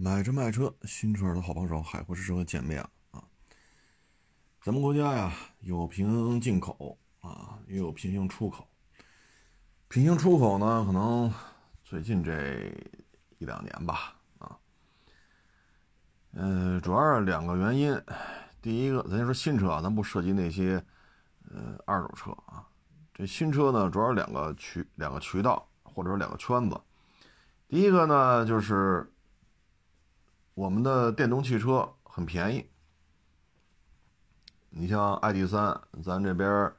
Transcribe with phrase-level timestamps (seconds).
[0.00, 3.24] 买车卖车，新车的好帮手，海阔试车见面了啊！
[4.62, 8.64] 咱们国家呀，有平行进口啊，也有平行出口。
[9.88, 11.34] 平行出口呢，可能
[11.82, 12.72] 最近这
[13.38, 14.56] 一两年吧，啊，
[16.30, 18.00] 嗯，主要是两个原因。
[18.62, 20.80] 第一个，咱就说新车啊，咱不涉及那些
[21.50, 22.64] 呃二手车啊。
[23.12, 26.80] 这新车呢，主要是两个渠两个渠道，或者说两个圈子。
[27.66, 29.12] 第一个呢，就是
[30.58, 32.68] 我们的电动汽车很便宜。
[34.70, 36.72] 你像 ID 三，咱这边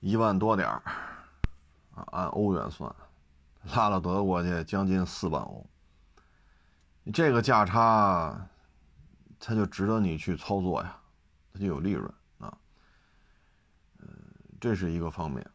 [0.00, 0.82] 一万多点儿
[1.94, 2.92] 啊，按欧元算，
[3.76, 5.64] 拉到德国去将近四万欧。
[7.14, 8.36] 这个价差，
[9.38, 11.00] 它就值得你去操作呀，
[11.52, 12.58] 它就有利润啊。
[14.00, 14.08] 嗯，
[14.60, 15.48] 这是一个方面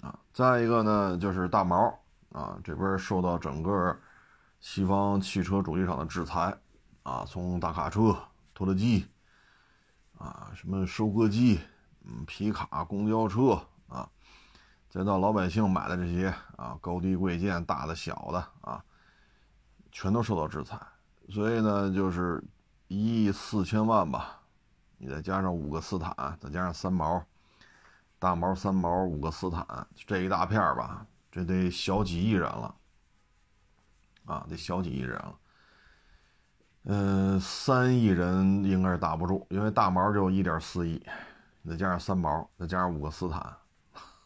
[0.00, 0.18] 啊。
[0.32, 1.96] 再一个呢，就是大毛。
[2.32, 3.96] 啊，这边受到整个
[4.62, 6.56] 西方汽车主机厂的制裁，
[7.02, 8.16] 啊，从大卡车、
[8.54, 9.04] 拖拉机，
[10.16, 11.60] 啊，什么收割机，
[12.04, 14.08] 嗯，皮卡、公交车，啊，
[14.88, 18.82] 再到老百姓买的这些啊，高低贵贱、大的、小的，啊，
[19.90, 20.80] 全都受到制裁。
[21.28, 22.42] 所以呢，就是
[22.86, 24.42] 一亿四千万吧，
[24.96, 27.20] 你再加上五个斯坦，再加上三毛、
[28.20, 29.66] 大毛、三毛、五个斯坦，
[30.06, 31.04] 这一大片吧。
[31.32, 32.72] 这得小几亿人了，
[34.24, 35.38] 啊，得小几亿人了。
[36.84, 41.04] 嗯，三亿人应该是打不住，因为大毛就一点四亿，
[41.68, 43.56] 再加上三毛，再加上五个斯坦，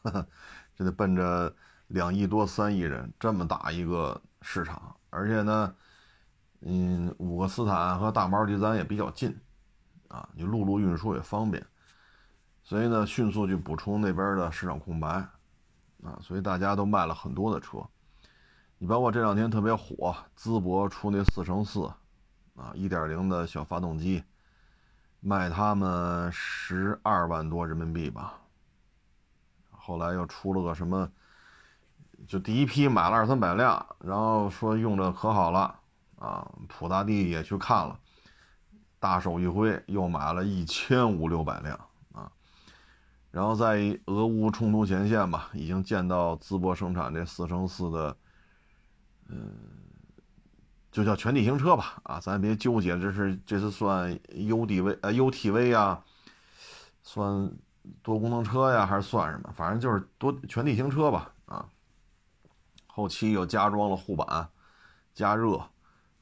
[0.75, 1.55] 这得奔着
[1.89, 4.97] 两亿多、三亿人这么大一个市场。
[5.11, 5.75] 而且呢，
[6.61, 9.39] 嗯，五个斯坦和大毛离咱也比较近，
[10.09, 11.67] 啊，你陆路运输也方便，
[12.63, 15.29] 所以呢，迅速去补充那边的市场空白。
[16.05, 17.79] 啊，所以大家都卖了很多的车，
[18.79, 21.87] 你包括这两天特别火，淄博出那四乘四，
[22.57, 24.23] 啊，一点零的小发动机，
[25.21, 28.35] 卖他们十二万多人民币吧。
[29.71, 31.11] 后来又出了个什么，
[32.29, 35.75] 就第一批买了二三百辆，然后说用着可好了，
[36.19, 37.99] 啊，普大帝也去看了，
[38.99, 41.81] 大手一挥，又买了一千五六百辆。
[43.31, 48.17] 然后在俄乌冲突前线吧，已经见到淄博生产这四乘四的，
[49.29, 49.53] 嗯，
[50.91, 56.05] 就叫全地形车吧，啊，咱也别纠结，这是这是算 UDV 呃 UTV 啊，
[57.03, 57.53] 算
[58.03, 59.53] 多功能车呀，还是算什么？
[59.55, 61.67] 反正就是多全地形车吧，啊，
[62.87, 64.49] 后期又加装了护板，
[65.15, 65.57] 加热，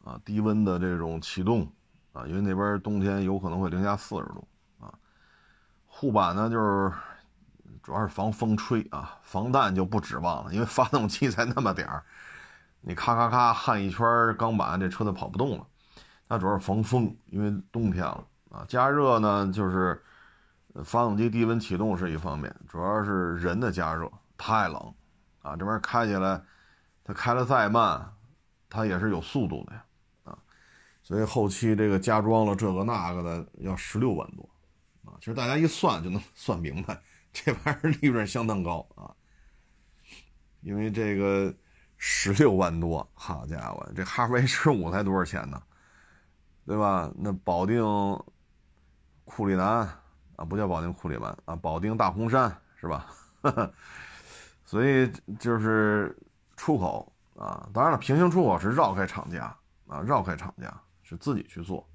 [0.04, 1.70] 啊，低温的这种启动，
[2.12, 4.46] 啊，因为那边冬天有可能会零下四十度。
[4.80, 4.92] 啊
[5.96, 6.92] 护板呢，就是
[7.80, 12.04] 主要是防风吹啊，防弹就不指望了，因为发动机才那么点儿，
[12.86, 15.66] 你咔咔咔焊一圈钢板，这车子跑不动了。
[16.28, 18.64] 它主要是防风，因为冬天了啊。
[18.68, 20.02] 加热呢，就是
[20.84, 24.94] 发动机低温启动是一方面，主要是人的加热太冷
[25.40, 25.56] 啊。
[25.56, 26.42] 这边开起来，
[27.02, 28.12] 它开的再慢，
[28.68, 29.84] 它也是有速度的呀
[30.24, 30.38] 啊。
[31.02, 34.46] 所以后期这个加装了这个那个的，要十六万多。
[35.06, 37.00] 啊，其实大家一算就能 算明白，
[37.32, 39.08] 这玩意儿利润相当高啊。
[40.60, 41.54] 因为这个
[42.06, 45.62] 十六万多，好家伙，这哈弗 H 五才多少钱呢？
[46.66, 47.10] 对吧？
[47.16, 47.82] 那保定
[49.24, 49.88] 库里南
[50.36, 53.06] 啊，不叫保定库里南啊，保定大红山是吧？
[54.66, 56.14] 所以就是
[56.56, 59.44] 出口啊，当然了，平行出口是绕开厂家
[59.86, 60.70] 啊，绕开厂家
[61.02, 61.88] 是自己去做，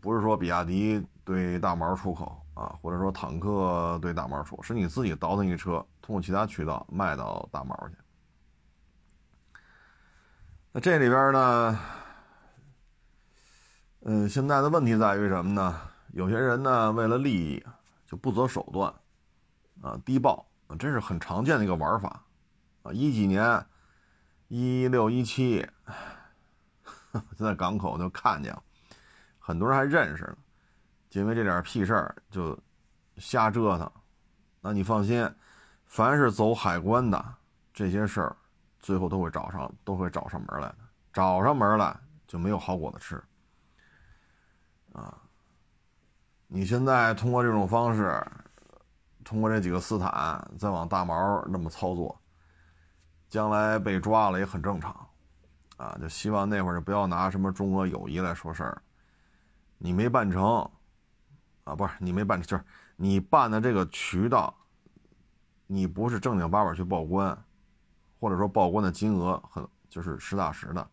[0.00, 1.06] 不是说比亚迪。
[1.26, 7.94] 对大毛出口啊，或者说坦克对大毛出，是你自己倒腾一车，通过其他渠道卖到大毛去。
[10.70, 11.80] 那这里边呢，
[14.00, 15.80] 嗯，现在的问题在于什么呢？
[16.12, 17.64] 有些人呢，为了利益
[18.06, 18.92] 就不择手段，
[19.80, 20.46] 啊，低报，
[20.78, 22.22] 这是很常见的一个玩法，
[22.82, 23.64] 啊，一几年，
[24.48, 25.66] 一六一七，
[27.38, 28.62] 在港口就看见了，
[29.38, 30.36] 很多人还认识呢。
[31.12, 32.56] 因为这点屁事儿就
[33.16, 33.90] 瞎折腾，
[34.60, 35.28] 那你放心，
[35.86, 37.24] 凡是走海关的
[37.72, 38.36] 这些事儿，
[38.78, 40.76] 最后都会找上，都会找上门来的。
[41.12, 41.96] 找上门来
[42.26, 43.22] 就没有好果子吃
[44.92, 45.16] 啊！
[46.46, 48.24] 你现在通过这种方式，
[49.24, 52.20] 通过这几个斯坦再往大毛那么操作，
[53.28, 55.08] 将来被抓了也很正常
[55.76, 55.98] 啊！
[56.00, 58.82] 就希望那会儿就不要拿什么中俄友谊来说事儿，
[59.78, 60.70] 你没办成。
[61.64, 62.64] 啊，不是你没办成，就是
[62.96, 64.54] 你办的这个渠道，
[65.66, 67.44] 你不是正经八百去报关，
[68.18, 70.88] 或者说报关的金额很就是实打实的，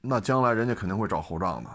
[0.00, 1.70] 那将来人家肯定会找后账的。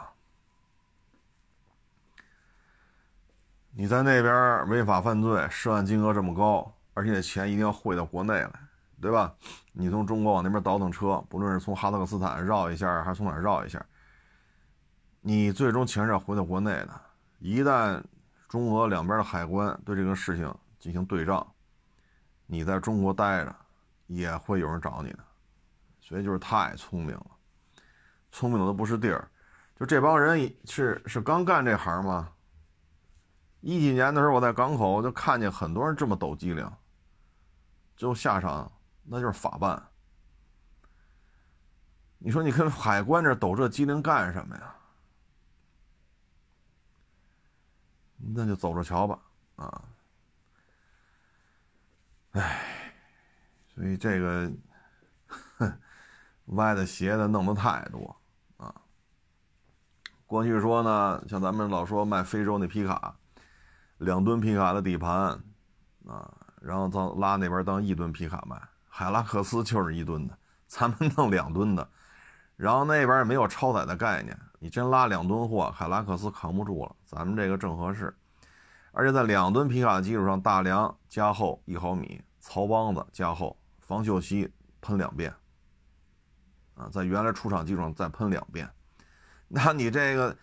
[3.78, 8.52] 你在那边违法犯罪，涉案金额这么高，而且钱一定要汇到国内来，
[9.02, 9.36] 对吧？
[9.74, 13.86] 你从中国往那边倒腾车，不论是从哈萨克斯坦绕一下，还是从哪绕一下，
[15.19, 17.01] 你最终钱是要回到国内的。
[17.40, 18.01] 一旦
[18.48, 21.46] 中俄两边的海关对这个事情进行对账，
[22.46, 23.56] 你在中国待着
[24.08, 25.20] 也会有人找你的，
[26.00, 27.32] 所以就是太聪明了，
[28.32, 29.28] 聪明的都不是地儿。
[29.76, 32.32] 就这帮人是是刚干这行吗？
[33.62, 36.72] 一几年的时候，我在港口就看见很多人这么抖机灵，
[37.98, 38.72] 最后下场
[39.04, 39.82] 那就是法办。
[42.18, 44.76] 你说你跟海关这抖这机灵干什么呀？
[48.18, 49.20] 那就走着瞧吧，
[49.58, 49.84] 啊！
[52.36, 52.60] 哎，
[53.74, 54.52] 所以这个，
[55.58, 55.80] 哼，
[56.48, 58.16] 歪的斜的弄得太多
[58.58, 58.74] 啊。
[60.26, 63.16] 过去说呢，像咱们老说卖非洲那皮卡。
[64.00, 65.42] 两吨皮卡的底盘，
[66.06, 66.30] 啊，
[66.60, 70.38] 然后到拉那边当一吨皮卡卖，海拉克斯就是一吨的，
[70.68, 71.90] 咱们弄两吨的，
[72.58, 78.14] 然后那边也没有超载的概念，你真拉两吨货，海拉克斯扛不住了，咱们这个正合适，
[78.92, 84.48] 而且在两吨皮卡的基础上，大梁加厚一毫米，槽帮子加厚，防锈漆
[84.82, 85.34] 喷两遍，
[86.76, 88.70] 啊，在原来出厂基础上再喷两遍，
[89.48, 90.36] 那你这个。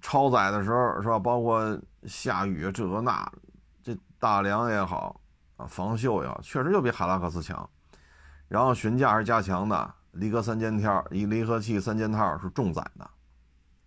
[0.00, 1.18] 超载的时候是吧？
[1.18, 3.28] 包括下雨这个那，
[3.82, 5.20] 这大梁也好
[5.56, 7.68] 啊，防锈也好，确实就比海拉克斯强。
[8.46, 13.10] 然后悬架是加强的，离合三件套，一离合器三件套是重载的，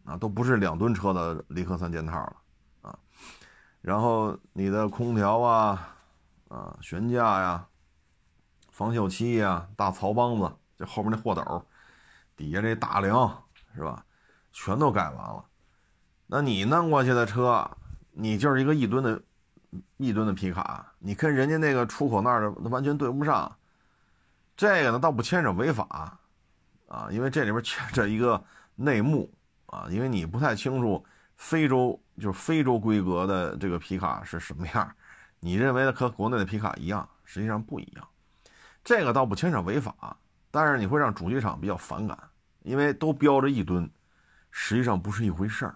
[0.04, 2.36] 啊，都不是两吨车的离合三件套了
[2.82, 3.00] 啊。
[3.80, 5.96] 然后你的空调啊，
[6.52, 7.66] 啊，悬架呀，
[8.70, 11.66] 防锈漆呀，大槽帮子，这后面那货斗，
[12.36, 13.42] 底下这大梁
[13.74, 14.04] 是吧？
[14.52, 15.46] 全都改完了。
[16.28, 17.72] 那你弄过去的车，
[18.12, 19.22] 你就是一个一吨的，
[19.96, 23.50] 一吨的皮卡，你跟人家那个出口那儿的完全对不上。
[24.58, 26.20] 这个呢倒不牵扯违法，
[26.90, 28.44] 啊，因为这里边牵扯一个
[28.76, 29.34] 内幕
[29.68, 31.06] 啊，因为你不太清楚
[31.38, 34.94] 非洲就是非洲规格的这个皮卡是什么样，
[35.44, 38.08] 你认为的和国内的皮卡一样，实际上不一样。
[38.84, 40.16] 这个倒不牵扯违法，
[40.52, 42.18] 但是你会让主机厂比较反感，
[42.62, 43.90] 因为都标着一吨，
[44.52, 45.76] 实际上不是一回事儿。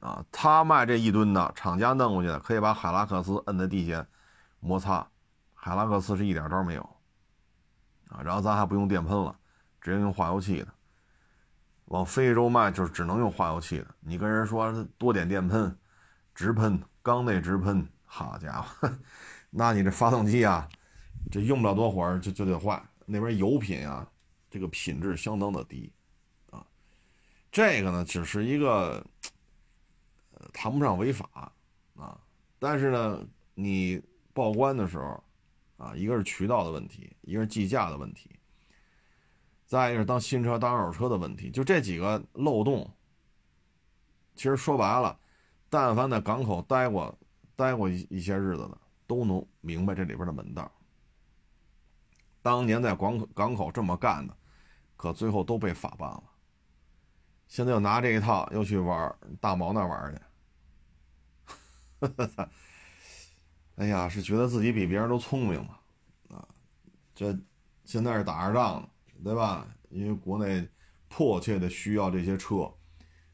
[0.00, 4.04] 啊，他卖这一吨的，厂家弄过去的，可以把海拉克斯摁在地下
[4.60, 5.06] 摩擦，
[5.54, 6.82] 海拉克斯是一点招没有。
[8.08, 9.36] 啊，然后咱还不用电喷了，
[9.80, 10.68] 直接用化油器的。
[11.86, 15.76] 往非洲卖就是只能用化油器的，你跟人说多点电喷，
[16.34, 18.90] 直喷，缸内直喷，好家伙，
[19.50, 20.68] 那你这发动机啊，
[21.30, 22.82] 这用不了多会儿就就得坏。
[23.06, 24.04] 那边油品啊，
[24.50, 25.92] 这个品质相当的低，
[26.50, 26.66] 啊，
[27.52, 29.06] 这个呢只是一个。
[30.52, 31.52] 谈不上违法，
[31.96, 32.18] 啊，
[32.60, 34.00] 但是呢，你
[34.32, 35.22] 报关的时候，
[35.76, 38.30] 啊，一个是渠道的问题，一个是计价的问题，
[39.66, 42.88] 再一个是当新车当二手车的问题，就这几个漏洞。
[44.36, 45.18] 其实说白了，
[45.68, 47.12] 但凡在港口待过、
[47.58, 50.70] 待过一一些日子的，都能明白这里边的门道。
[52.40, 54.36] 当年在港口港口这么干的，
[54.96, 56.22] 可最后都被法办了。
[57.48, 60.20] 现在又拿这一套，又去玩大毛那玩去。
[63.74, 65.80] 哎呀，是觉得自己比别人都聪明嘛？
[66.28, 66.48] 啊，
[67.12, 67.36] 这
[67.84, 68.88] 现在是打着仗呢，
[69.24, 69.66] 对吧？
[69.88, 70.68] 因为国内
[71.08, 72.72] 迫切的需要这些车，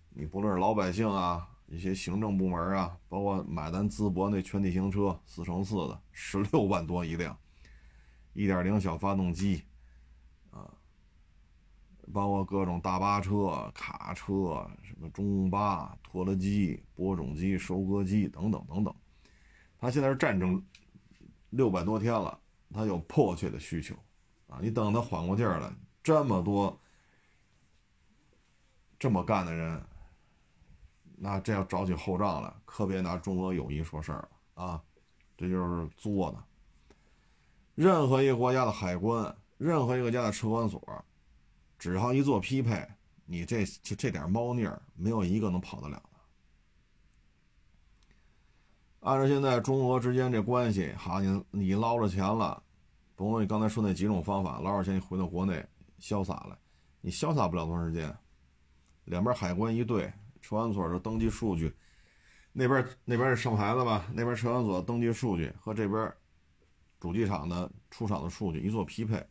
[0.09, 7.37] 你不论是老百姓啊，一些行政部门啊，包括买咱淄博那全地形车，四乘四的，十六万多一辆，
[8.33, 9.65] 一点零小发动机，
[10.51, 10.71] 啊，
[12.13, 14.71] 包括各种大巴车、卡车。
[14.83, 18.95] 什么中巴、拖拉机、播种机、收割机等等等等，
[19.77, 20.65] 他现在是战争
[21.51, 22.39] 六百多天了，
[22.73, 23.93] 他有迫切的需求
[24.47, 24.61] 啊！
[24.63, 25.69] 你等他缓过劲儿来，
[26.01, 26.81] 这么多
[28.97, 29.83] 这么干的人，
[31.25, 34.83] 那这要找起后账来，可别拿中俄友谊说事儿了啊！
[35.39, 36.45] 这就是作的。
[37.75, 41.03] 任何一个国家的海关，任何一个家的车管所，
[41.79, 42.87] 只要一做匹配。
[43.25, 46.19] 你这就这点猫腻儿，没有一个能跑得了的。
[49.01, 52.63] 按照现在中俄之间这关系，好，你你捞着钱了，
[53.17, 55.65] 甭管你刚才说那几种方法，捞着钱你回到国内
[55.99, 56.59] 潇洒了，
[57.01, 58.15] 你潇洒不了多长时间。
[59.07, 60.13] 两边海关一对，
[60.45, 61.75] 车管所的登记数据，
[62.53, 64.05] 那边那边是生牌子吧？
[64.13, 66.13] 那边车管所登记数据和这边
[67.01, 69.27] 主机厂的出厂的数据一做匹配，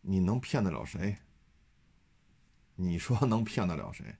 [0.00, 1.14] 你能骗得了谁？
[2.76, 4.16] 你说能骗得了谁？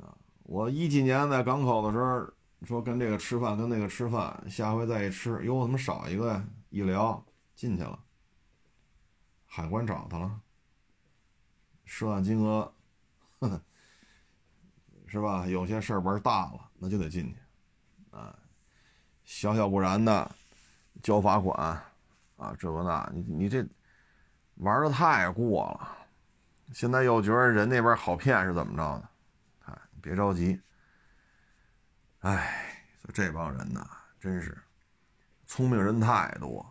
[0.00, 2.28] 啊，我一几年在港口的时候，
[2.66, 6.44] 说跟这个吃饭，跟那个吃饭，下回再一吃，哟，怎么少一个呀？
[6.70, 8.02] 一聊进去了，
[9.46, 10.40] 海关找他了，
[11.84, 12.74] 涉案金额，
[13.38, 13.62] 呵呵
[15.12, 15.46] 是吧？
[15.46, 17.36] 有些事儿玩大了，那就得进去，
[18.16, 18.34] 啊，
[19.24, 20.34] 小小不然的，
[21.02, 21.54] 交罚款，
[22.38, 23.62] 啊，这个那，你你这
[24.54, 25.98] 玩的太过了，
[26.72, 29.08] 现在又觉得人那边好骗是怎么着的？
[29.66, 30.58] 哎，别着急，
[32.20, 32.74] 哎，
[33.12, 33.86] 这帮人呐，
[34.18, 34.56] 真是。
[35.44, 36.66] 聪明人太多，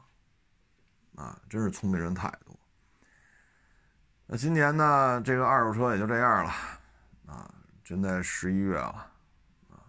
[1.13, 2.59] 啊，真是聪明人太多。
[4.25, 6.51] 那今年呢，这个二手车也就这样了，
[7.91, 9.11] 现在十一月了，
[9.69, 9.83] 啊，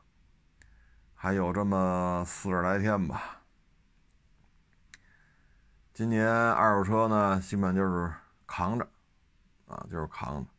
[1.15, 3.41] 还有这么四十来天吧。
[5.95, 8.13] 今年二手车呢，基本就是
[8.45, 8.85] 扛着，
[9.69, 10.51] 啊，就是扛着，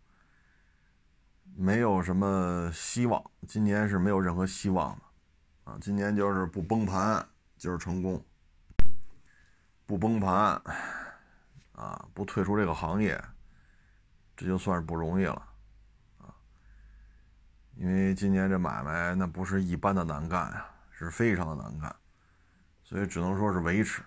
[1.54, 3.22] 没有什么希望。
[3.46, 5.02] 今年是没有任何希望的，
[5.66, 7.28] 啊，今年就是不崩盘。
[7.58, 8.24] 就是成功，
[9.86, 10.62] 不崩盘，
[11.74, 13.22] 啊，不退出这个行业，
[14.34, 15.46] 这就算是不容易了，
[17.76, 21.94] 因为今年这买卖那不是一般的难干呀，是非常的难干，
[22.84, 24.04] 所以只能说是维持，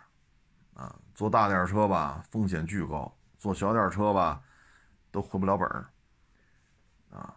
[0.74, 4.40] 啊，做大点车吧，风险巨高；做小点车吧，
[5.10, 5.90] 都回不了本儿，
[7.10, 7.34] 啊，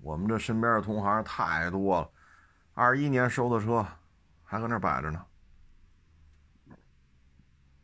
[0.00, 2.10] 我们这身边的同行太多了。
[2.74, 3.86] 二一年收的车，
[4.42, 5.24] 还搁那摆着呢，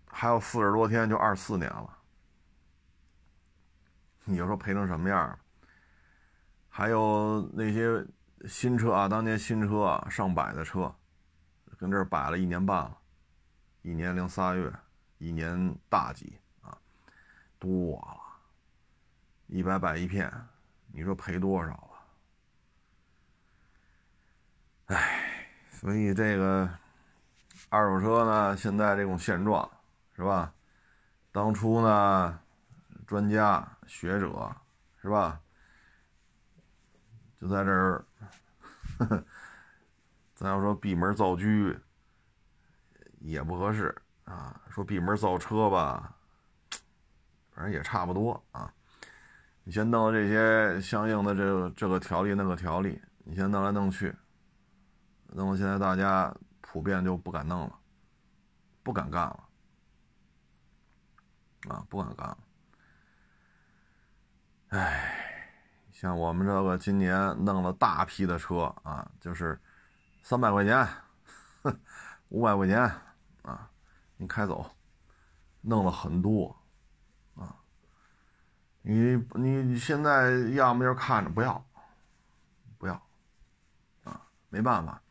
[0.06, 1.98] 还有四十多天就二四年了，
[4.26, 5.38] 你就说赔成什么样
[6.80, 8.02] 还有那些
[8.48, 10.90] 新车啊，当年新车上百的车，
[11.76, 12.96] 跟这儿摆了一年半了，
[13.82, 14.72] 一年零仨月，
[15.18, 16.74] 一年大几啊，
[17.58, 18.16] 多了，
[19.48, 20.32] 一百摆一片，
[20.86, 21.90] 你说赔多少？
[24.86, 26.66] 唉，所以这个
[27.68, 29.70] 二手车呢，现在这种现状
[30.16, 30.50] 是吧？
[31.30, 32.40] 当初呢，
[33.06, 34.50] 专家学者
[35.02, 35.38] 是吧？
[37.40, 38.04] 就在这儿，
[40.34, 41.74] 咱要说闭门造车
[43.20, 43.94] 也不合适
[44.24, 44.60] 啊。
[44.68, 46.14] 说闭门造车吧，
[47.50, 48.72] 反正也差不多啊。
[49.64, 54.14] 你先弄这些相应的这个这个条例那个条例，你先弄来弄去。
[55.26, 57.78] 那么现在大家普遍就不敢弄了，
[58.82, 59.48] 不敢干了，
[61.68, 62.38] 啊，不敢干了。
[64.68, 65.19] 哎，
[66.00, 67.14] 像我们这个今年
[67.44, 69.60] 弄了大批的车啊，就是
[70.22, 70.88] 三百块钱、
[72.30, 72.90] 五百块钱
[73.42, 73.68] 啊，
[74.16, 74.64] 你开走，
[75.60, 76.56] 弄了很多
[77.34, 77.54] 啊。
[78.80, 81.62] 你你现在要么就看着不要，
[82.78, 82.94] 不要，
[84.04, 85.02] 啊，没办法。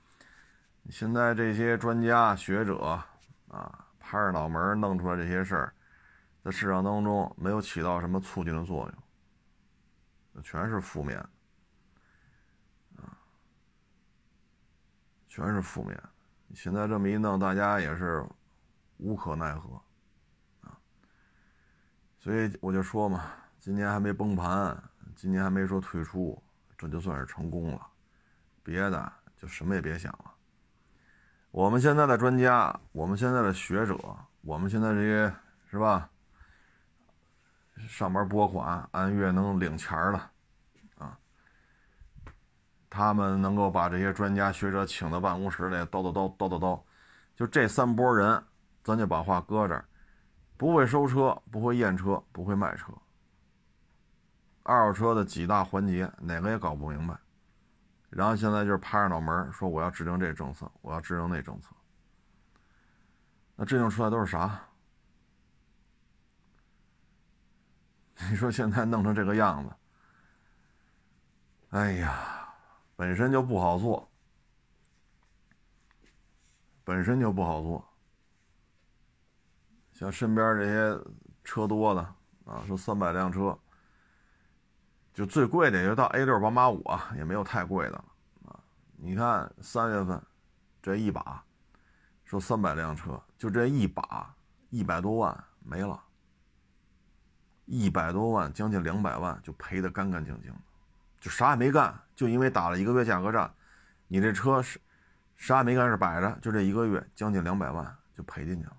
[0.90, 3.00] 现在这些专家学者
[3.50, 5.74] 啊，拍着脑门弄出来这些事儿，
[6.44, 9.04] 在市场当中没有起到什么促进的作用，
[10.42, 11.18] 全是负面，
[12.96, 13.18] 啊，
[15.28, 16.02] 全是负面。
[16.54, 18.26] 现在这么一弄，大家也是
[18.98, 19.82] 无可奈何，
[20.62, 20.78] 啊，
[22.18, 24.82] 所以我就说嘛，今年还没崩盘，
[25.16, 26.42] 今年还没说退出，
[26.78, 27.88] 这就算是成功了，
[28.64, 30.34] 别的就什么也别想了。
[31.52, 33.98] 我们现在的专家，我们现在的学者，
[34.42, 35.34] 我们现在这些
[35.70, 36.10] 是吧？
[37.88, 40.20] 上班拨款，按月能领钱的，
[40.98, 41.18] 啊，
[42.90, 46.82] 他们能够把这些专家学者请到办公室里叨叨叨叨叨叨，
[47.36, 48.44] 就这三拨人，
[48.84, 49.86] 咱就把话搁这儿，
[50.58, 52.92] 不会收车，不会验车，不会卖车，
[54.64, 57.18] 二手车的几大环节哪个也搞不明白。
[58.10, 61.70] 然后现在就是拍着脑门说我要制定这政策，我要制定那政策。
[63.56, 64.60] 那制定出来都是啥？
[68.30, 69.74] 你说现在弄成这个样子，
[71.70, 72.54] 哎呀，
[72.96, 74.12] 本身就不好做，
[76.84, 77.88] 本身就不好做。
[79.94, 81.02] 像身边这些
[81.44, 82.02] 车多的
[82.46, 83.58] 啊，说三百辆车。
[85.12, 88.06] 就最贵的也就到 A 六宝马五啊，也没有太贵的了
[88.46, 88.60] 啊。
[88.96, 90.22] 你看三月份
[90.82, 91.44] 这一把
[92.24, 94.34] 说三百辆车，就这一把
[94.70, 96.02] 一百多万没了，
[97.72, 100.52] 一百多万将近两百万就赔得干干净净，
[101.20, 103.54] 就啥也没干，就因为打了一个月价格战，
[104.08, 104.82] 你这车是
[105.38, 108.78] 啥也没干是摆着，就这一个月将近两百万就赔进去了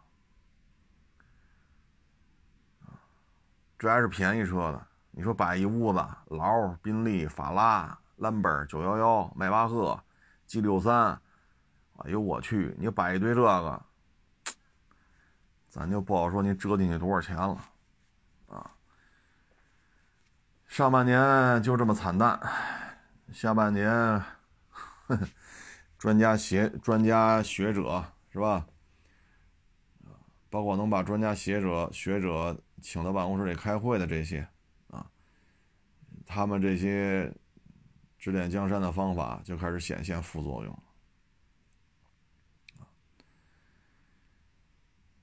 [3.78, 4.86] 这还是便宜车的。
[5.12, 10.02] 你说摆一屋子，劳、宾利、法拉、兰博、九幺幺、迈巴赫、
[10.46, 11.18] G 六三，
[11.98, 13.82] 哎呦我去，你摆一堆这个，
[15.68, 17.56] 咱就不好说你折进去多少钱了，
[20.70, 22.40] 上半年就这么惨淡，
[23.32, 24.22] 下半年，
[25.98, 28.64] 专家学专家学者是吧？
[30.48, 34.46] 包括能把专家学者学者请到办公室里开会的这些，
[34.90, 35.10] 啊，
[36.24, 37.34] 他们这些
[38.16, 40.82] 指点江山的方法就开始显现副作用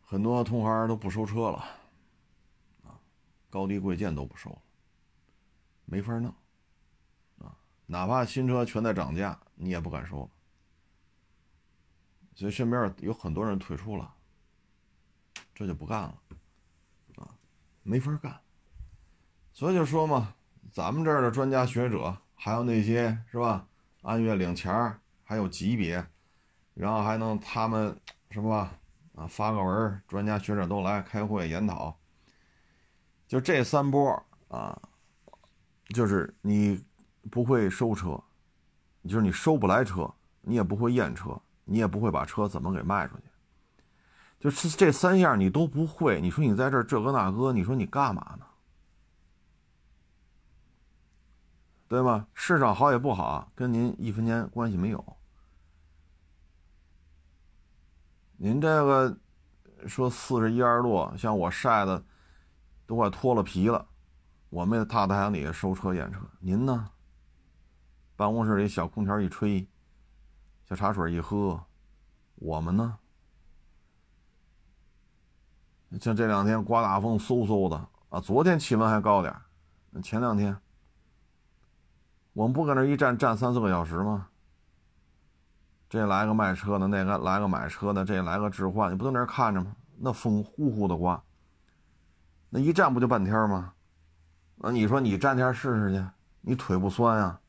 [0.02, 1.66] 很多同行都不收车了，
[2.84, 3.00] 啊，
[3.50, 4.62] 高低贵贱都不收了，
[5.90, 6.30] 没法弄，
[7.40, 10.30] 啊，哪怕新车全在涨价，你也不敢收，
[12.36, 14.14] 所以身边有很多人退出了。
[15.56, 16.22] 这就不干了，
[17.16, 17.34] 啊，
[17.84, 18.40] 没法干，
[19.54, 20.36] 所以就说嘛，
[20.72, 23.66] 咱们这儿的专家学者，还有那些是吧，
[24.02, 26.06] 按月领钱儿，还有级别，
[26.74, 28.78] 然后还能他们是吧，
[29.16, 31.98] 啊，发个文，专家学者都来开会研讨，
[33.26, 34.80] 就这三波啊，
[35.90, 36.84] 就是你
[37.32, 38.22] 不会收车，
[39.04, 43.24] 就是你收不来车，你也不会验车，你也不会把车怎么给卖出去。
[44.40, 48.46] 就是这三样你都不会，你说你在这这个那个，你说你干嘛呢？
[51.88, 52.28] 对吗？
[52.34, 55.18] 市场好也不好，跟您一分钱关系没有。
[58.36, 59.18] 您这个
[59.88, 62.04] 说四十一二多，像我晒的
[62.86, 63.88] 都快脱了皮了，
[64.50, 66.20] 我们也大太阳底下收车验车。
[66.40, 66.90] 您呢？
[68.16, 69.68] 办公室里小空调一吹，
[70.66, 71.64] 小茶水一喝，
[72.36, 72.98] 我们呢？
[76.02, 78.20] 像这两天刮大风，嗖嗖的啊！
[78.20, 79.34] 昨天气温还高点
[80.02, 80.58] 前两天
[82.34, 84.28] 我们不搁那一站站三四个小时吗？
[85.90, 89.76] 这来个卖车的，那个来个买车的，这来个置换，你不都那看着吗？
[89.98, 91.24] 那风呼呼的刮，
[92.50, 93.74] 那一站不就半天吗？
[94.58, 96.04] 那你说你站天试试去，
[96.42, 97.40] 你腿不酸呀？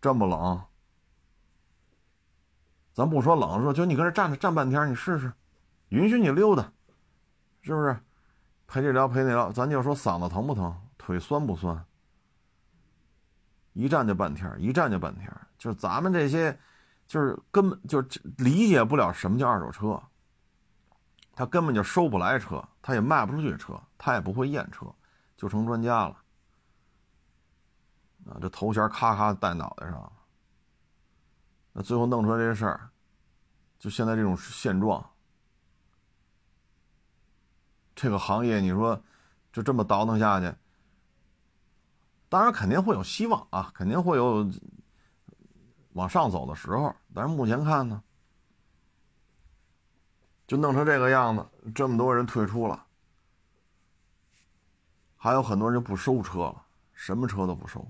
[0.00, 0.62] 这么冷，
[2.94, 5.32] 咱不说冷，说就你搁这站着站半天，你试试，
[5.88, 6.72] 允许你溜达。
[7.62, 7.98] 是不是
[8.66, 9.50] 陪这聊陪那聊？
[9.50, 11.84] 咱就说嗓子疼不疼，腿酸不酸？
[13.72, 15.30] 一站就半天，一站就半天。
[15.58, 16.56] 就是咱们这些，
[17.08, 18.00] 就是根本就
[18.36, 20.00] 理解不了什么叫二手车。
[21.34, 24.86] 他根本就收不来车，他也卖不出去车，他也不会验车，
[25.38, 26.16] 就成专家了。
[28.26, 30.12] 啊，这头衔咔咔戴脑袋上，
[31.72, 32.90] 那最后弄出来这事儿，
[33.78, 35.08] 就现在这种现状。
[37.94, 39.02] 这个行业，你说
[39.52, 40.54] 就这么倒腾下去，
[42.28, 44.46] 当然肯定会有希望啊，肯定会有
[45.94, 46.94] 往上走的时候。
[47.14, 48.02] 但是目前看呢，
[50.46, 52.86] 就弄成这个样子，这么多人退出了，
[55.18, 57.86] 还有很多人不收车了，什么车都不收。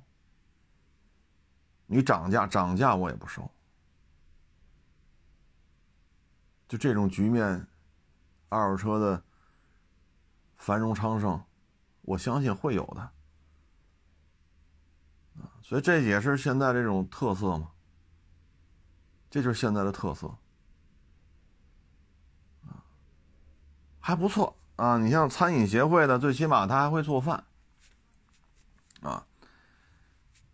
[1.87, 3.49] 你涨价涨价我也不收，
[6.67, 7.64] 就这种局面，
[8.49, 9.23] 二手车的。
[10.59, 11.41] 繁荣昌盛，
[12.03, 13.11] 我相信会有的，
[15.62, 17.71] 所以这也是现在这种特色嘛，
[19.31, 20.37] 这就是现在的特色，
[24.01, 24.97] 还不错啊。
[24.97, 27.45] 你像餐饮协会的，最起码他还会做饭
[29.03, 29.23] 啊，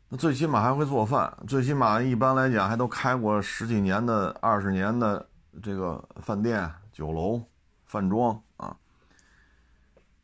[0.08, 5.28] 那最起码还会做饭，最起码一般来讲还都开过十几年的、二十年的
[5.62, 7.42] 这个饭店、酒楼、
[7.84, 8.76] 饭庄啊。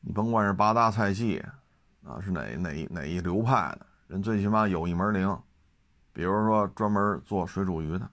[0.00, 1.44] 你甭管是八大菜系，
[2.04, 5.38] 啊，是哪哪哪一流派的人，最起码有一门灵，
[6.12, 8.10] 比如说专门做水煮鱼的，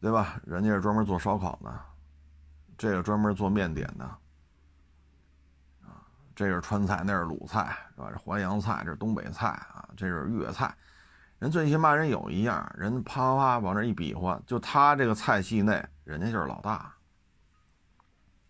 [0.00, 0.40] 对吧？
[0.44, 1.80] 人家是专门做烧烤的，
[2.84, 4.04] 这个专门做面点的，
[5.82, 6.04] 啊，
[6.36, 8.10] 这是川菜，那是鲁菜，是吧？
[8.12, 10.76] 这淮扬菜，这是东北菜啊，这是粤菜，
[11.38, 16.94] 人最起码人有一样，人啪啪啪往那一比划，就他这个菜系内，人家就是老大。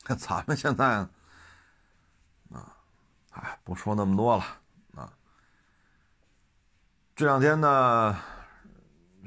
[0.19, 1.07] 咱们现在。
[2.51, 2.77] 啊
[3.31, 4.45] 哎，不说那么多了
[4.95, 5.13] 啊！
[7.17, 8.17] 这两天呢，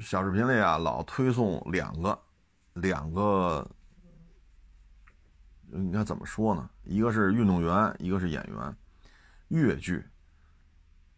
[0.00, 2.18] 小视频里啊，老推送两个，
[2.74, 3.70] 两个，
[5.72, 6.68] 应该怎么说呢？
[6.84, 8.76] 一个是运动员，一个是演员，
[9.48, 10.04] 越剧。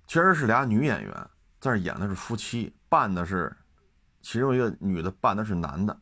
[0.07, 1.13] 其实是俩女演员，
[1.61, 3.55] 在这演的是夫妻，扮的是，
[4.21, 5.97] 其中一个女的扮的是男的，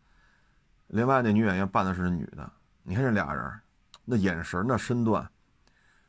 [0.89, 2.51] 另外那女演员扮的是女的。
[2.83, 3.61] 你看这俩人，
[4.05, 5.29] 那眼神，那身段。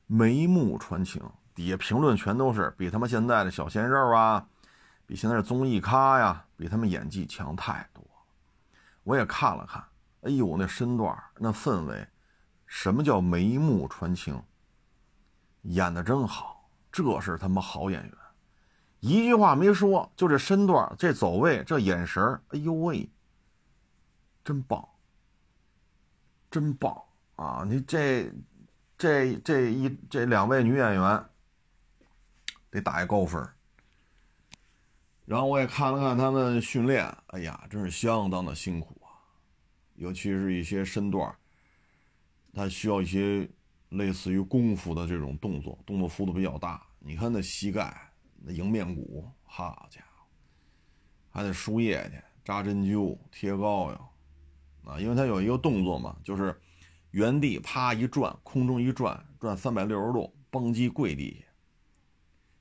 [0.08, 1.22] 眉目传情，
[1.54, 4.48] 底下评论全都是比他们现在的小鲜肉啊，
[5.06, 8.04] 比现在的综艺咖呀，比他们演技强太多。
[9.04, 9.84] 我也看了看，
[10.22, 12.08] 哎呦，那身段，那氛围，
[12.70, 14.42] 什么叫眉目传情？
[15.64, 18.14] 演的真好，这是他妈好演员，
[19.02, 23.10] 一句话没说，就这身段，这走位，这眼神哎呦喂，
[24.46, 24.88] 真棒，
[26.50, 26.98] 真棒
[27.36, 27.66] 啊！
[27.68, 28.32] 你这。
[29.02, 31.26] 这这一这两位女演员
[32.70, 33.42] 得打一高分
[35.24, 39.16] 然后我也看了看他们训练，哎呀，真是相当的辛苦啊，
[39.96, 41.34] 尤其是一些身段，
[42.54, 43.50] 它需要一些
[43.90, 46.86] 类似于功夫的这种动作，动作幅度比较大。
[47.00, 50.26] 你看那膝盖、那迎面骨，好家伙，
[51.30, 54.14] 还得输液去、扎针灸、贴膏药
[54.86, 56.60] 啊，因为它有一个动作嘛，就是。
[57.12, 61.48] 原地啪一转，空中一转，转三百六十度，蹦击跪地下，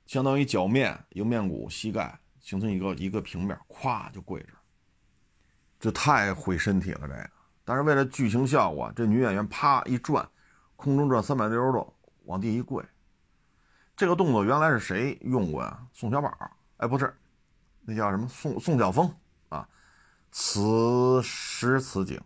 [0.06, 4.48] 相当于脚面、迎面骨、膝盖形成一个一个平面，咵就跪着。
[5.78, 7.30] 这太毁身体了，这个。
[7.68, 10.26] 但是为了剧情效果，这女演员啪一转，
[10.74, 11.92] 空中转三百六十度，
[12.24, 12.82] 往地一跪。
[13.94, 15.86] 这个动作原来是谁用过呀？
[15.92, 16.32] 宋小宝？
[16.78, 17.14] 哎，不是，
[17.82, 18.26] 那叫什么？
[18.26, 19.14] 宋宋晓峰
[19.50, 19.68] 啊。
[20.32, 22.18] 此时此景，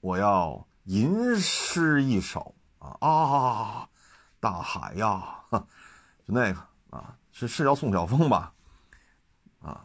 [0.00, 0.66] 我要。
[0.84, 3.88] 吟诗一首啊啊，
[4.40, 8.52] 大海呀，就那个啊，是是叫宋晓峰吧？
[9.60, 9.84] 啊，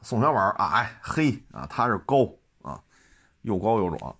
[0.00, 2.32] 宋小宝矮黑啊，他是高
[2.62, 2.80] 啊，
[3.42, 4.16] 又高又壮，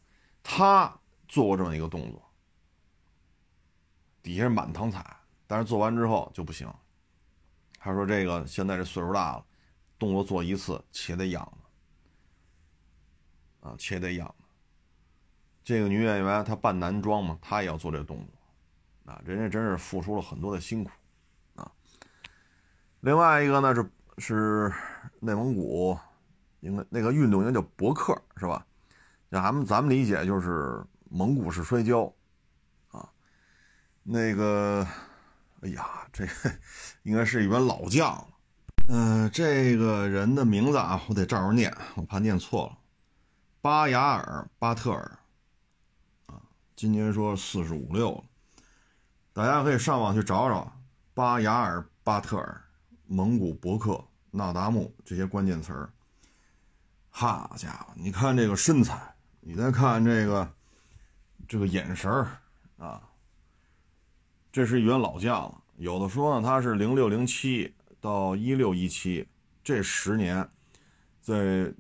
[0.49, 2.23] 他做过这么一个动作，
[4.23, 5.05] 底下满堂彩，
[5.45, 6.73] 但是做完之后就不行。
[7.81, 9.45] 他说这个现在这岁数大了，
[9.99, 11.43] 动作做一次且得养
[13.61, 14.33] 啊，且得养。
[15.65, 20.91] 这个女演员她扮男装嘛，她也要做这个动作，啊，人家真是付出了很多的辛苦，
[21.57, 21.71] 啊。
[23.01, 24.73] 另外一个呢是是
[25.21, 25.99] 内蒙古，
[26.61, 28.66] 应该那个运动应该叫博克是吧？
[29.37, 32.11] 咱们咱们理解就是蒙古式摔跤，
[32.89, 33.07] 啊，
[34.03, 34.83] 那个，
[35.61, 36.27] 哎呀，这
[37.03, 38.29] 应该是一员老将了，
[38.89, 42.79] 嗯，这个人的名字啊，我得照着念，我怕念错了，
[43.61, 45.19] 巴雅尔巴特尔。
[46.25, 46.41] 啊
[46.75, 48.25] 今年说四十五六了，
[49.35, 50.73] 大家可以上网去找找
[51.13, 52.65] 巴雅尔巴特尔、
[53.07, 55.93] 蒙古博克、纳达慕这些关键词儿。
[57.11, 59.15] 好家伙，你看这个身材，
[59.49, 60.53] 你再看这个
[61.47, 62.27] 这个眼神儿
[62.79, 63.01] 啊，
[64.51, 65.63] 这是一员老将了。
[65.77, 69.25] 有的说呢，他是零六零七到一六一七
[69.63, 70.45] 这十年，
[71.21, 71.73] 在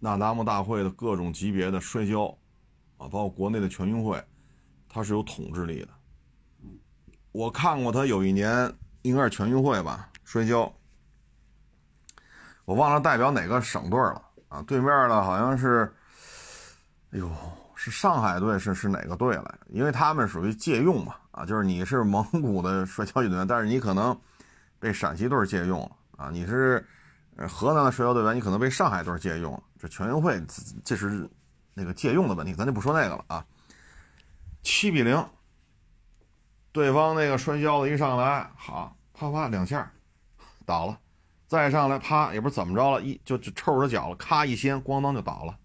[0.00, 2.26] 纳达慕大会的各种级别的摔跤
[2.98, 4.20] 啊，包括国内的全运会。
[4.88, 5.88] 他是有统治力的。
[7.30, 10.74] 我看过他有一年，应该是全运会吧，摔跤。
[12.64, 14.60] 我忘了代表哪个省队了啊？
[14.62, 15.94] 对面的好像是，
[17.12, 17.30] 哎呦，
[17.74, 19.54] 是上海队，是是哪个队来？
[19.68, 24.18] 因为他们属于借用嘛，啊，就是你是蒙古的摔跤运动员，但是你可能
[24.78, 26.30] 被陕西队借用了啊。
[26.30, 26.82] 你是
[27.48, 29.62] 河南的摔跤队员，你可能被上海队借用了。
[29.78, 30.42] 这全运会，
[30.84, 31.28] 这是
[31.74, 33.44] 那个借用的问题，咱就不说那个了啊。
[34.62, 35.22] 七比零，
[36.70, 39.90] 对方那个摔跤的一上来，好，啪啪两下，
[40.64, 40.98] 倒了，
[41.46, 45.58] 再上来，啪，也不知怎么着了，一就就抽着脚了，咔一掀，咣当就倒了，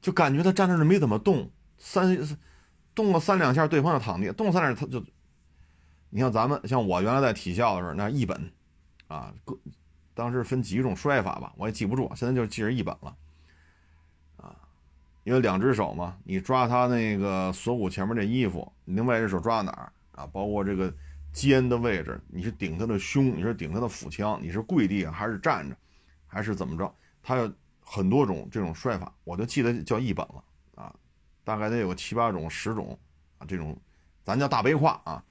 [0.00, 2.16] 就感觉他站那儿没怎么动，三
[2.94, 5.04] 动了三两下，对方就躺地，动三两下他就，
[6.10, 8.52] 你像咱们，像我原来在体校的时候，那一本，
[9.08, 9.58] 啊，各
[10.14, 13.16] 当时分几种摔法吧，我也记不住，现在就记着一本了。
[14.36, 14.56] 啊
[15.22, 20.26] 因为两只手嘛，你抓他那个锁骨前面这衣服，另外一只手抓哪儿啊？
[20.26, 20.92] 包括这个
[21.30, 25.76] 肩的位置，你是顶他的胸，你是顶他的腹腔，你是跪地还是站着，
[26.26, 26.92] 还是怎么着？
[27.22, 27.46] 他要
[27.92, 30.44] 很多种这种摔法，我就记得叫一本了
[30.76, 30.94] 啊，
[31.42, 32.96] 大概得有个七八种、十种
[33.38, 33.76] 啊，这种
[34.22, 35.24] 咱叫大背胯啊。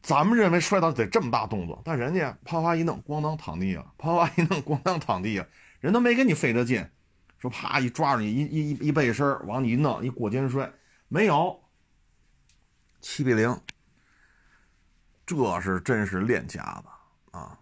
[0.00, 5.46] 咱们认为摔倒得这么大动作，但人家啪啪一弄，咣当躺地上，啪啪一弄，咣当躺地上，
[5.80, 6.88] 人都没跟你费这劲。
[7.38, 10.72] 说啪一抓着你一一一背身往你一弄一过肩摔
[11.08, 11.62] 没有，
[13.02, 13.60] 七比零，
[15.26, 17.58] 这是真是练家子啊，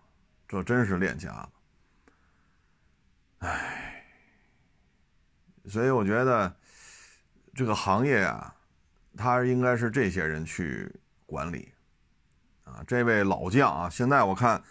[0.46, 1.55] 这真是练家子，
[3.38, 4.04] 哎，
[5.66, 6.54] 所以我觉得
[7.54, 8.54] 这个行业啊，
[9.16, 10.94] 他应该是这些人去
[11.26, 11.72] 管理
[12.64, 12.82] 啊。
[12.86, 14.62] 这位老将啊，现在我看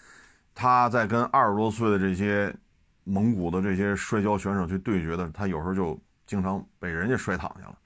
[0.53, 2.55] 他在跟二十多岁的这些。
[3.07, 7.77] 蒙古的这些摔跤选手去对决的，他有时候就经常被人家摔躺下了，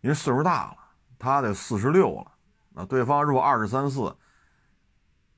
[0.00, 0.76] 因为岁数大了，
[1.20, 2.32] 他得四十六了
[2.70, 4.12] 那对方如果二十三四，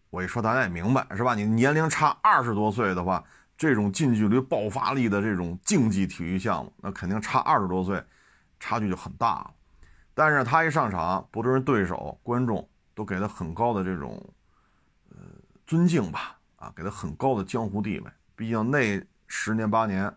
[0.08, 1.34] 我一说大家也明白是吧？
[1.34, 3.22] 你年龄差二十多岁的话，
[3.62, 8.02] 这种近距离爆发力的这种竞技体育项目，那肯定差二十多岁，
[8.58, 9.54] 差距就很大了。
[10.14, 14.20] 但是他一上场，不论是对手、观众，都给他很高的这种
[15.10, 15.16] 呃
[15.64, 18.10] 尊敬吧，啊，给他很高的江湖地位。
[18.34, 20.12] 毕竟那十年八年。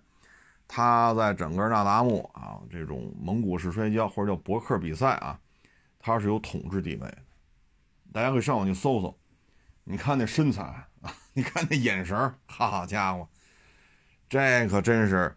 [0.67, 5.39] 他在整个那达慕啊，这种蒙古式摔跤或者叫博克比赛啊，
[5.99, 7.17] 他是有统治地位的。
[8.11, 9.15] 大家可以上网去搜搜，
[9.83, 13.29] 你看那身材啊， 你看那眼神好家伙，
[14.27, 15.33] 这可真是，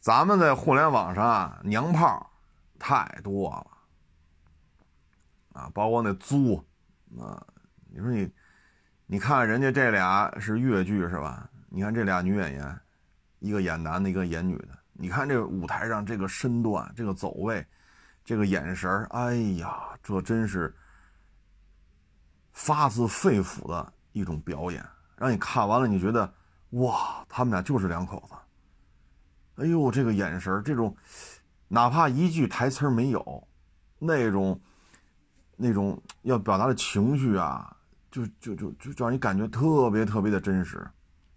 [0.00, 2.30] 咱们在互联网上啊，娘炮
[2.78, 6.56] 太多了啊，包括那租
[7.18, 7.44] 啊，
[7.90, 8.30] 你说你，
[9.06, 11.48] 你看人家这俩是越剧是吧？
[11.68, 12.80] 你看这俩女演员。
[13.40, 14.68] 一个演男的，一个演女的。
[14.94, 17.64] 你看这舞台上这个身段、这个走位、
[18.24, 20.74] 这个眼神哎呀，这真是
[22.52, 24.82] 发自肺腑的一种表演，
[25.16, 26.32] 让你看完了，你觉得
[26.70, 29.62] 哇，他们俩就是两口子。
[29.62, 30.94] 哎呦，这个眼神这种
[31.68, 33.48] 哪怕一句台词没有，
[33.98, 34.60] 那种
[35.56, 37.74] 那种要表达的情绪啊，
[38.10, 40.86] 就就就就让你感觉特别特别的真实，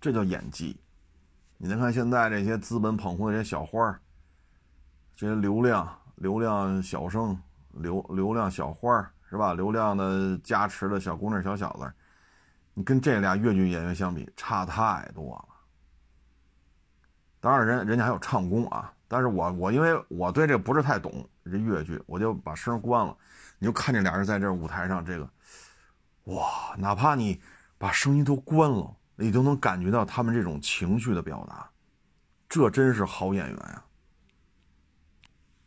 [0.01, 0.79] 这叫演技。
[1.57, 4.01] 你再看现在这些资本捧红的这些小花儿，
[5.15, 7.37] 这些流量、流量小生、
[7.71, 9.53] 流流量小花儿是吧？
[9.53, 11.93] 流量的加持的小姑娘、小小子，
[12.83, 15.55] 跟这俩越剧演员相比，差太多了。
[17.39, 23.15] 当然，人人家还有唱功啊，但是我我因为我对这不是太懂这越剧，我就把声关了。
[23.57, 25.29] 你就看这俩人在这舞台上，这个
[26.25, 27.41] 哇，哪怕你
[27.77, 28.95] 把声音都关了。
[29.21, 31.69] 你都能感觉到他们这种情绪的表达，
[32.47, 33.83] 这真是好演员呀！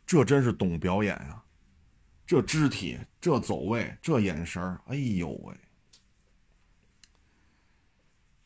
[0.07, 1.42] 这真是懂表演呀！
[2.27, 5.55] 这肢体、这走位、这眼神哎呦喂！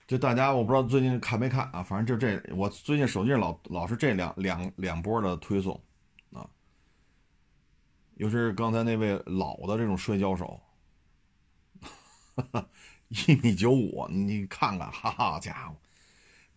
[0.07, 1.83] 就大家，我不知道最近看没看啊？
[1.83, 5.75] 反正就这，我最近手机上老老是这两两两波的推送
[6.33, 6.49] 啊，
[8.14, 10.61] 尤其是刚才那位老的这种摔跤手。
[12.35, 12.69] 哈哈。
[13.09, 15.77] 一米九五，你看看，哈哈家伙，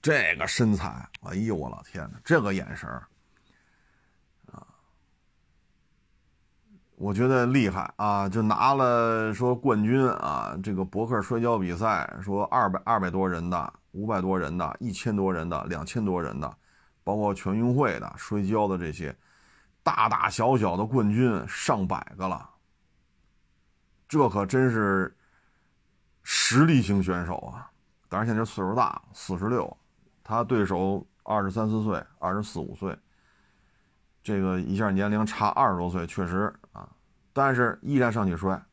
[0.01, 2.89] 这个身材，哎呦我老天哪，这个眼神
[6.99, 8.27] 我觉得厉害啊！
[8.27, 16.57] 就拿了说冠军啊，这个博客摔跤比赛，说二百二百多人的，五百多人的，一千多人的，两千多人的，
[17.05, 19.15] 包括全运会的摔跤的这些
[19.81, 22.49] 大大小小的冠军上百个了，
[24.07, 25.15] 这可真是。
[26.31, 27.71] 实力型选手啊，
[28.07, 29.75] 当然现在岁数大，四十六，
[30.23, 32.95] 他对手二十三四岁，二十四五岁，
[34.29, 36.87] 这个一下年龄差二十多岁，确实啊，
[37.33, 38.63] 但是依然上去摔，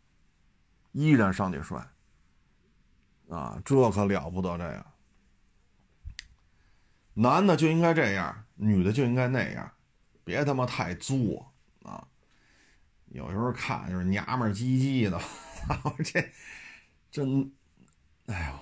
[0.92, 1.78] 依然上去摔，
[3.30, 4.84] 啊，这可了不得，这个
[7.14, 9.72] 男的就应该这样，女的就应该那样，
[10.24, 11.50] 别他妈太作
[11.84, 12.06] 啊！
[13.06, 15.18] 有时候看就是娘们唧唧的，
[16.04, 16.30] 这。
[17.08, 17.50] 真，
[18.26, 18.58] 哎呦，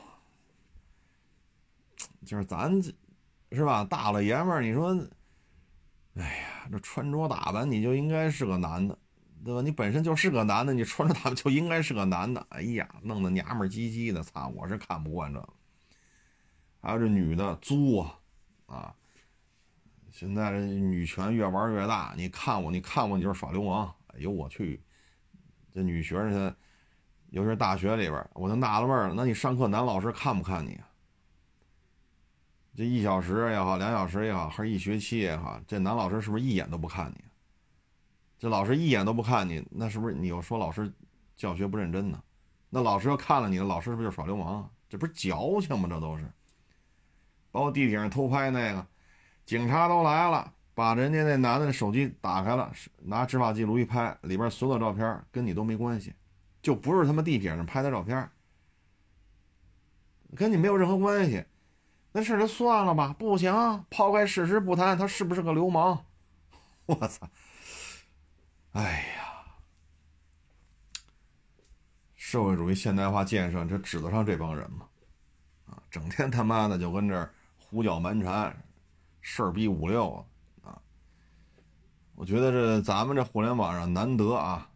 [2.25, 2.81] 就是咱，
[3.51, 3.83] 是吧？
[3.83, 4.97] 大老爷们儿，你说，
[6.15, 8.99] 哎呀，这穿着打扮你就应该是个男的，
[9.45, 9.61] 对吧？
[9.61, 12.47] 你本身就是个男的，你穿着打扮就应该是个男的。
[12.51, 14.49] 哎呀，弄得娘们儿唧唧的，操！
[14.57, 15.49] 我是看不惯这个。
[16.81, 18.03] 还有这女的作
[18.67, 18.95] 啊，啊！
[20.11, 23.95] 现在这女权越玩越大，你看我，你看我，你就是耍流氓。
[24.09, 24.83] 哎呦我去，
[25.73, 26.55] 这女学生。
[27.31, 29.15] 尤其是大学里边，我就纳了闷了。
[29.17, 30.75] 那你上课，男老师看不看你？
[30.75, 30.87] 啊
[32.77, 37.25] 这一小时也好，两小时也好，还是一学期也好，这男老师是不是一眼都不看你？
[38.39, 40.93] 这老师一眼都不看你，那是不是你又说老师
[41.37, 42.23] 教学不认真呢？
[42.69, 44.69] 那老师要看了你的，老师是不是就耍流氓？
[44.89, 45.89] 这不是矫情吗？
[45.89, 46.25] 这都是。
[47.53, 48.85] 包括地铁上偷拍那个，
[49.47, 56.13] 警察都来了，把人家那男的手机打开了，拿执法记录一拍，里边所有照片跟你都没关系。
[56.61, 58.29] 就不是他妈地铁上拍的照片，
[60.35, 61.45] 跟你没有任何关系，
[62.17, 63.13] 那事就算了吧。
[63.19, 63.53] 不行，
[63.91, 66.05] 抛开事实不谈，他是不是个流氓？
[66.87, 67.29] 我操！
[68.71, 69.43] 哎呀，
[72.15, 74.87] 社会主义现代化建设，这指得上这帮人吗？
[75.67, 78.57] 啊，整天他妈的就跟这儿胡搅蛮缠，
[79.21, 80.25] 事儿逼五六
[80.63, 80.79] 啊！
[82.15, 84.71] 我觉得这咱们这互联网上难得啊。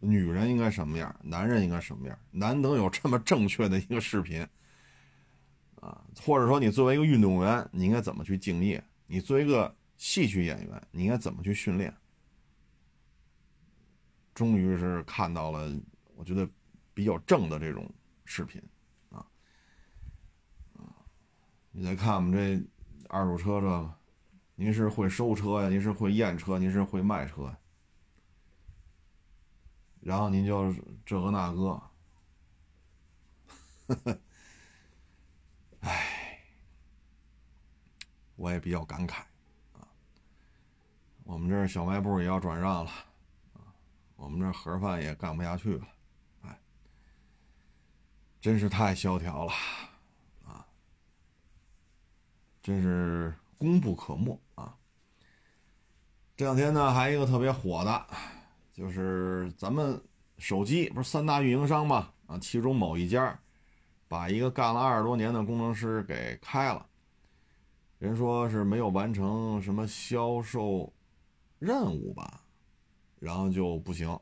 [0.00, 1.14] 女人应该什么样？
[1.22, 2.18] 男人应该什么样？
[2.32, 4.44] 难得有这么正确的一个视频
[5.82, 6.00] 啊！
[6.24, 8.82] 或者说，你作为一个运动员，你应该怎么去敬业？
[9.08, 11.92] 你作为一个戏曲演员，你应该怎么去训练？
[14.32, 15.70] 终于是看到了
[16.14, 16.48] 我觉得
[16.94, 17.92] 比较正的这种
[18.24, 18.62] 视频
[19.10, 19.26] 啊，
[21.72, 22.64] 你再看我们这
[23.08, 23.94] 二手车这个，
[24.54, 25.68] 您是会收车呀？
[25.68, 26.58] 您是会验车？
[26.58, 27.54] 您是会卖车？
[30.00, 30.72] 然后您就
[31.04, 31.82] 这个那个，
[33.86, 34.20] 呵呵，
[35.82, 36.38] 唉，
[38.34, 39.20] 我也比较感慨
[39.72, 39.86] 啊。
[41.22, 42.90] 我们这小卖部也要转让了
[43.52, 43.70] 啊，
[44.16, 45.86] 我们这盒饭也干不下去了，
[46.42, 46.60] 哎，
[48.40, 49.52] 真是太萧条了
[50.44, 50.66] 啊，
[52.62, 54.76] 真是功不可没啊。
[56.36, 58.06] 这两天呢，还有一个特别火的。
[58.72, 60.02] 就是咱们
[60.38, 62.10] 手机不是三大运营商嘛？
[62.26, 63.38] 啊，其中某一家
[64.12, 66.84] 把一个干了二十多年的工程师给开了，
[67.98, 70.92] 人说是没有完成什么销售
[71.58, 72.42] 任务吧，
[73.18, 74.14] 然后就不行。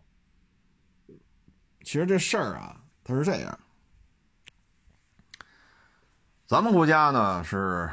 [1.83, 3.59] 其实这事儿啊，它是这样，
[6.47, 7.91] 咱们国家呢是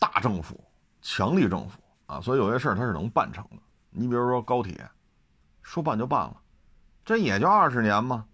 [0.00, 0.60] 大政府、
[1.02, 3.58] 强力政府啊，所以有些事儿它是能办成的。
[3.90, 4.90] 你比如说高铁。
[5.62, 6.42] 说办就办了，
[7.04, 8.26] 这也就二十年嘛，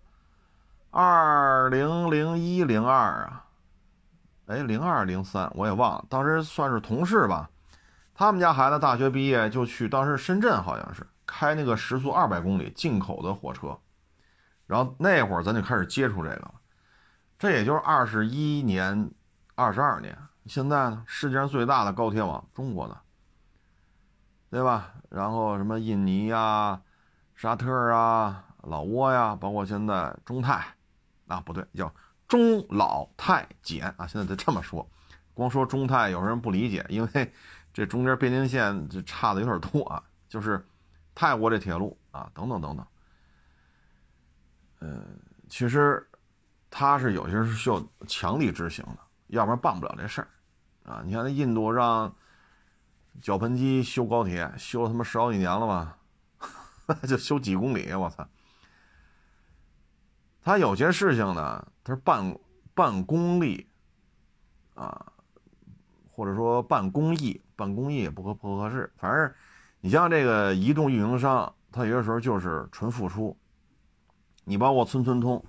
[0.90, 3.44] 二零零一零二啊，
[4.46, 7.50] 哎，零二零三我也忘了，当时算是同事吧。
[8.14, 13.78] 他们家孩子大学毕业就去，当时深圳好像是开那个时速二百公里进口的火车，
[14.66, 16.54] 然后那会儿咱就开始接触这个了。
[17.38, 19.10] 这也就是二十一年、
[19.54, 20.16] 二十二年。
[20.46, 22.98] 现在呢，世界上最大的高铁网，中国的，
[24.50, 24.94] 对吧？
[25.10, 26.80] 然后什么印尼呀？
[27.36, 30.74] 沙特啊，老挝呀，包括现在中泰，
[31.28, 31.94] 啊不对，叫
[32.26, 34.88] 中老泰简啊，现在得这么说。
[35.34, 37.32] 光说中泰，有人不理解，因为
[37.72, 40.02] 这中间边境线这差的有点多啊。
[40.28, 40.66] 就是
[41.14, 42.86] 泰国这铁路啊，等等等等。
[44.80, 46.06] 嗯，其实
[46.70, 50.28] 它是有些是需要强力执行的，要不然办不了这事儿
[50.84, 51.02] 啊。
[51.04, 52.14] 你看那印度让
[53.22, 55.98] 脚盆机修高铁，修了他妈十好几年了吧？
[57.08, 58.28] 就修几公里，我操！
[60.48, 62.38] 他有些事情呢，他是办
[62.72, 63.68] 办公力
[64.74, 65.12] 啊，
[66.10, 68.90] 或者说办公益，办公益不合不合适。
[68.96, 69.30] 反正
[69.82, 73.36] 你像这个移动运营商，他有些时候就是纯付出。
[74.44, 75.44] 你包括村村通，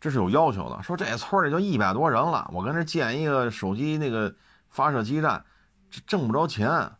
[0.00, 4.34] 这是有要求的，说这村里就一百多人了，我跟这建一个手机那个
[4.70, 5.44] 发射基站，
[5.90, 6.92] 这挣不着钱，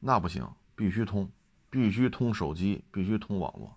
[0.00, 1.30] 那不行，必须通。
[1.68, 3.76] 必须通手机，必须通网络。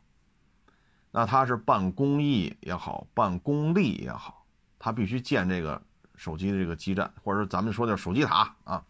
[1.12, 4.45] 那他是办公益也好，办公利也好，
[4.80, 5.82] 他必须建这个
[6.15, 8.86] 手机的这个基站，或者说咱们说叫手机塔啊，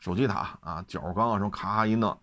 [0.00, 2.18] 手机塔啊，角钢啊什么咔咔一弄，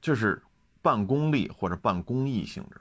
[0.00, 0.40] 这是
[0.80, 2.80] 办公利或者办公益性质。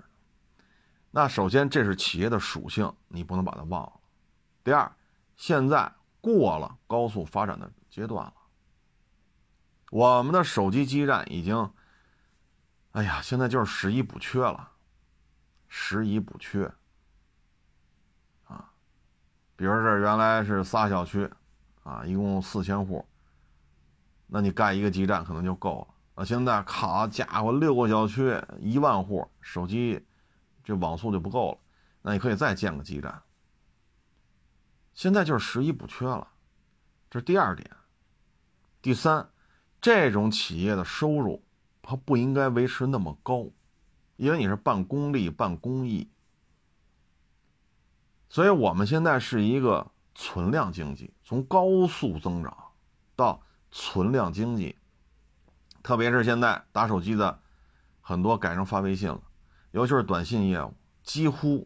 [1.10, 3.94] 那首先这是企业的属性，你不能把它忘了。
[4.64, 4.92] 第二，
[5.36, 5.92] 现在
[6.22, 8.34] 过了高速发展的阶段了，
[9.90, 11.72] 我们的手机基站已经。
[12.92, 14.72] 哎呀，现在就是十一补缺了，
[15.70, 16.70] 十一补缺
[18.46, 18.70] 啊！
[19.56, 21.30] 比如这原来是仨小区，
[21.84, 23.08] 啊，一共四千户，
[24.28, 25.96] 那你盖一个基站可能就够了。
[26.16, 30.06] 啊，现在好家伙，六个小区一万户，手机
[30.64, 31.58] 这网速就不够了，
[32.02, 33.22] 那你可以再建个基站。
[34.94, 36.28] 现在就是十一补缺了，
[37.10, 37.70] 这是第二点。
[38.82, 39.30] 第三，
[39.80, 41.42] 这种企业的收入。
[41.82, 43.48] 它不应该维持那么高，
[44.20, 46.12] 因为你是办公利、办公益，
[48.28, 52.54] 所以我们现在是一个存量经济，从高速增长
[53.16, 54.76] 到存量经济。
[55.82, 57.42] 特别是现在打手机的
[58.02, 59.22] 很多改成发微信了，
[59.72, 61.66] 尤其是短信业务，几乎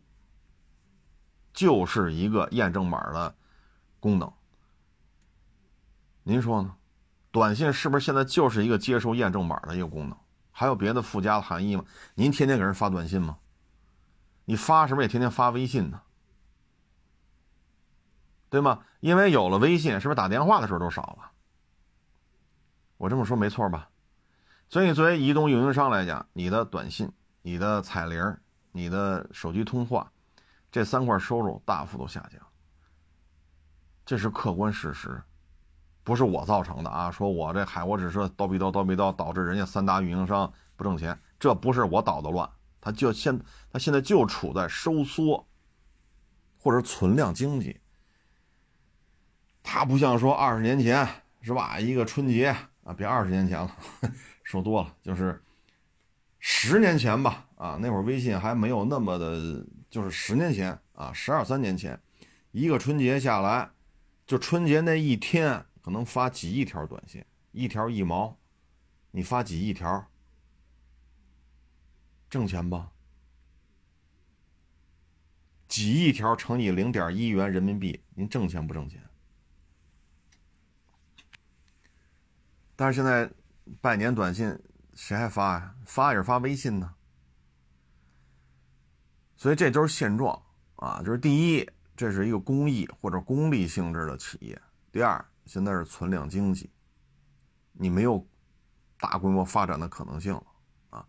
[1.53, 3.35] 就是一个验证码的
[3.99, 4.31] 功能。
[6.21, 6.75] 您说呢？
[7.31, 10.15] 短信是不是现在就是一个接收验证码的一个功能？
[10.53, 11.83] 还有别的附加的含义吗？
[12.15, 13.37] 您天天给人发短信吗？
[14.45, 16.01] 你发是不是也天天发微信呢？
[18.49, 18.85] 对吗？
[18.99, 21.31] 因为有了微信，是不是打电话的时候都少了？
[22.97, 23.89] 我这么说没错吧？
[24.69, 28.37] 所以作为移动运营商来讲，你的短信、你的彩铃、
[28.71, 30.11] 你的手机通话，
[30.71, 32.39] 这三块收入大幅度下降，
[34.05, 35.21] 这是客观事实。
[36.03, 37.09] 不是我造成的啊！
[37.09, 42.49] 说我这海沃指数叨逼叨叨逼叨，导致人家三大运营商不挣钱，这不是我捣的乱，
[42.81, 43.39] 他就现
[43.71, 45.47] 他现在就处在收缩
[46.59, 47.79] 或者存量经济。
[49.63, 51.07] 他不像说二十年前
[51.41, 51.79] 是吧？
[51.79, 53.71] 一个春节啊，别二十年前了，
[54.43, 55.41] 说多了，就是
[56.39, 61.97] 十年前吧啊，那会儿微信还没有那么的，就是十年前啊，十二三年前，
[62.51, 63.69] 一个春节下来，
[64.27, 68.39] 就春节那一天可能发几亿条短信，一条一毛，
[69.11, 70.09] 你发几亿条，
[72.29, 72.89] 挣钱吧？
[75.67, 79.03] 几亿条乘以零点一元人民币，您挣钱不挣钱？
[82.75, 83.29] 但是现在
[83.81, 84.57] 拜年短信
[84.93, 85.75] 谁还发呀？
[85.85, 86.95] 发也是发微信呢。
[89.35, 90.41] 所以这都是现状
[90.77, 94.55] 啊，就是第一，这是一个公益或者公利性质的企业；
[94.91, 96.71] 第二，现在是存量经济，
[97.73, 98.25] 你没有
[98.99, 100.43] 大规模发展的可能性了
[100.89, 101.05] 啊。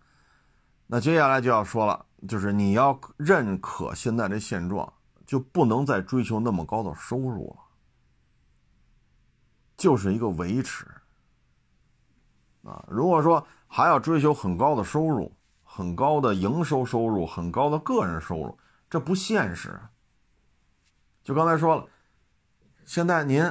[0.86, 4.92] 那接下来就要说了，就是你要认可现在这现状，
[5.26, 7.62] 就不能再追求那么高的收入了，
[9.76, 10.86] 就是一个维持
[12.62, 12.84] 啊。
[12.88, 18.58] 如果说还要追求很高的收入，很高的营收收入，很高的个人收入，
[18.90, 19.80] 这不现实。
[21.22, 21.88] 就刚才说了，
[22.84, 23.42] 现在您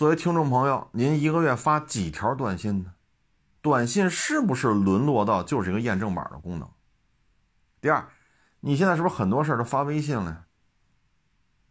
[0.00, 2.94] 作为听众朋友，您一个月发几条短信呢？
[3.60, 6.66] 短信是不是沦落到就是一个验证码的功能？
[7.82, 8.08] 第二，
[8.60, 10.46] 你现在是不是很多事都发微信了？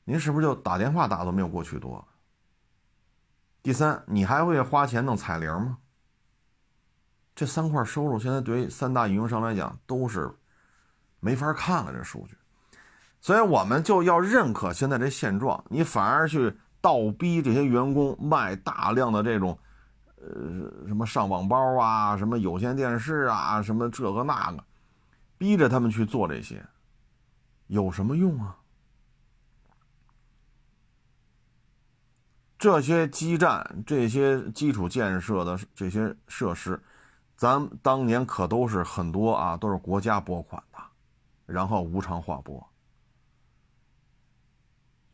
[0.03, 2.07] 您是不是就打电话打都没有过去多？
[3.63, 5.79] 第三，你还会花钱弄彩铃吗？
[7.33, 10.31] 这三块收入现在对于三大运营商来讲都是
[11.19, 12.37] 没法看了，这数据，
[13.19, 15.65] 所以我们就要认可现在这现状。
[15.69, 19.57] 你反而去倒逼这些员工卖大量的这种，
[20.15, 24.63] 呃，什么上网包啊，什么有线电视啊，什么这个那个，
[25.37, 26.65] 逼着他们去做这些，
[27.67, 28.55] 有什么用啊？
[32.57, 36.81] 这些基站、这些基础建设的这些设施。
[37.37, 40.77] 咱当年可都是很多啊，都是国家拨款的，
[41.45, 42.68] 然后无偿划拨。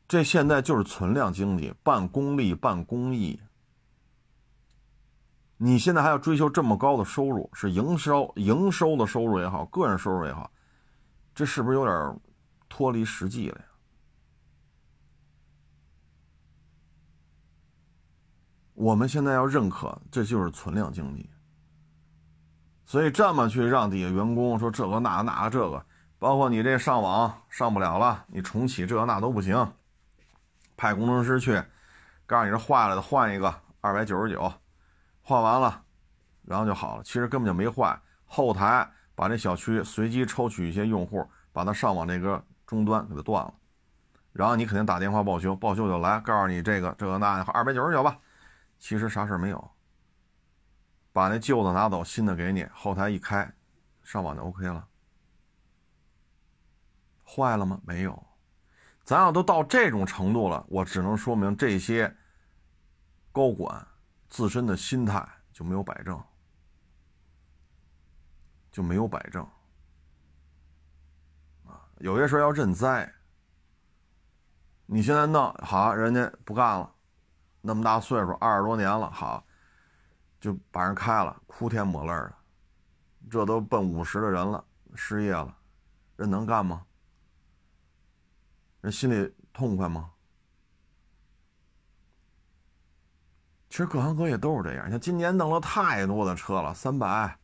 [0.08, 3.40] 这现在就是存量经济，半公立半公益。
[5.58, 10.52] 你现在还要追求这么高的收入，是营收营收的收入也好，个人收入也好，
[11.34, 12.20] 这是不是有点
[12.68, 13.66] 脱离实际了呀？
[18.74, 21.30] 我们现在要认可，这就是存量经济。
[22.86, 25.84] 所以这么去让底下员工说这个那个那个这个，
[26.20, 29.56] 包括你这上网上不了了，你重启这个那都不行，
[30.78, 31.64] 派工程师去，
[32.26, 34.52] 告诉你这坏了的换一个二百九十九，
[35.22, 35.84] 换完了，
[36.44, 37.04] 然后就好了。
[37.04, 43.54] 其实根本就没坏，后台把这小区随机抽取一些用户，把他上网这个终端给它断了，
[44.34, 48.18] 然后你肯定打电话报修，报修就来告诉你这个这个那二百九十九吧，
[48.78, 49.72] 其实啥事没有。
[51.14, 52.68] 把那旧的拿走，新的给你。
[52.74, 53.50] 后台一开，
[54.04, 54.86] 上网就 OK 了。
[57.24, 57.80] 坏了吗？
[57.86, 58.22] 没有。
[59.06, 62.14] 咱要都到这种程度了，我只能说明这些
[63.32, 63.88] 高管
[64.28, 66.22] 自身的心态就没有摆正，
[68.72, 69.44] 就没有摆正。
[71.66, 73.14] 啊，有些事要认栽。
[74.88, 76.92] 你现在弄好，人家不干了，
[77.62, 79.46] 那么大岁数，二十多年了，好。
[80.38, 82.36] 就把人开了，哭天抹泪的，
[83.32, 85.58] 这都奔五十的人了，失业了，
[86.18, 86.86] 人能干吗？
[88.86, 90.12] 人心里痛快吗？
[93.68, 94.88] 其实各行各业都是这样。
[94.92, 97.40] 像今年弄了太多的车了，三百、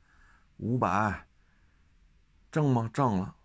[0.58, 1.26] 五百，
[2.52, 2.88] 挣吗？
[2.94, 3.36] 挣了，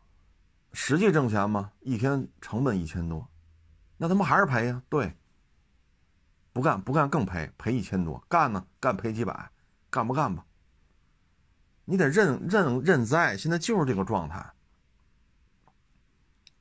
[0.75, 1.73] 实际挣钱吗？
[1.81, 3.27] 一天成本一千多，
[3.97, 4.83] 那他妈还是赔呀？
[4.91, 5.17] 对。
[6.53, 9.51] 不干不干更赔赔一千多，干呢干赔几百，
[9.89, 10.45] 干不干吧？
[11.87, 14.53] 你得认认认栽，现在就是这个状态，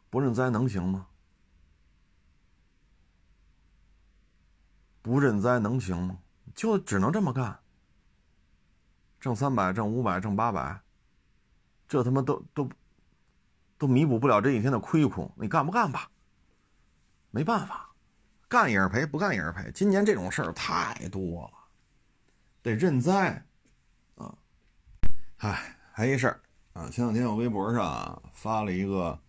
[0.10, 1.08] 不认栽能行吗？
[5.06, 6.18] 不认栽能行吗？
[6.56, 7.60] 就只能这么干，
[9.20, 10.82] 挣三百挣五百挣八百，
[11.88, 12.68] 这他妈都都
[13.78, 16.10] 都弥补不了这一天的亏空，你干不干吧？
[17.30, 17.88] 没办法。
[18.48, 19.72] 干也是赔，不干也是赔。
[19.76, 21.52] 今年这种事儿太多了，
[22.64, 23.46] 得认栽
[24.16, 24.36] 啊！
[25.38, 26.42] 嗨，还一事儿
[26.74, 29.20] 啊，前两天我微博上发了一个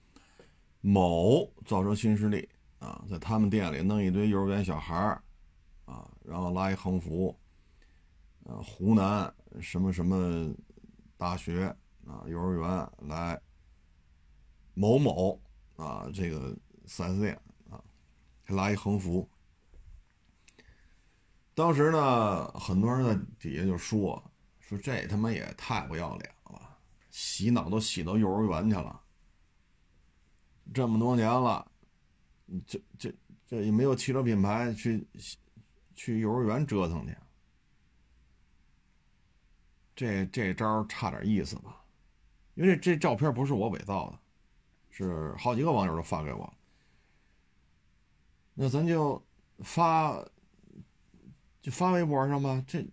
[0.81, 2.49] 某造车新势力
[2.79, 5.22] 啊，在他们店里弄一堆幼儿园小孩儿
[5.87, 7.34] 啊，然后拉一横幅，
[8.45, 10.55] 呃，湖南什么什么
[11.16, 11.74] 大学
[12.07, 13.41] 啊，幼儿园来
[14.74, 15.41] 某某
[15.76, 17.41] 啊，这个四 S 店。
[18.49, 19.28] 还拉一横幅，
[21.53, 24.22] 当时呢，很多人在底下就说
[24.61, 26.78] ：“说这他妈也太不要脸了，
[27.11, 29.03] 洗脑都洗到幼儿园去了。
[30.72, 31.68] 这么多年了，
[32.64, 33.12] 这这
[33.45, 35.05] 这也没有汽车品牌去
[35.97, 37.16] 去幼儿园折腾去。
[39.97, 41.82] 这这招差点意思吧？
[42.55, 44.18] 因为这这照片不是我伪造的，
[44.90, 46.55] 是好几个网友都发给我。
[48.55, 49.22] 那咱就
[49.61, 50.22] 发
[51.61, 52.62] 就发微博上吧。
[52.66, 52.86] 这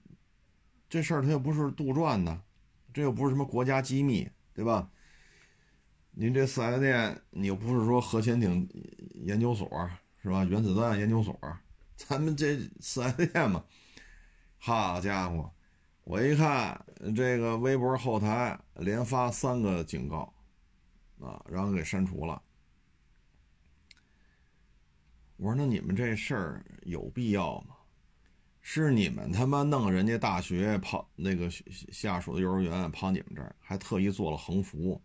[0.90, 2.42] 这事儿他又不是杜撰的，
[2.94, 4.90] 这又不是什么国家机密，对吧？
[6.12, 8.70] 您这四 S 店，你又不是说核潜艇
[9.16, 9.68] 研究所
[10.22, 10.46] 是吧？
[10.46, 11.38] 原子弹研究所，
[11.96, 13.64] 咱们这四 S 店嘛，
[14.58, 15.52] 好家伙！
[16.04, 16.86] 我一看
[17.16, 20.34] 这个微博后台连发三个警告，
[21.20, 22.42] 啊，然后给删除了。
[25.38, 27.76] 我说那你们这事儿有必要吗？
[28.66, 35.02] 是你们他妈弄人家大学跑那个下属的幼儿园跑你们这儿，还特意做了横幅。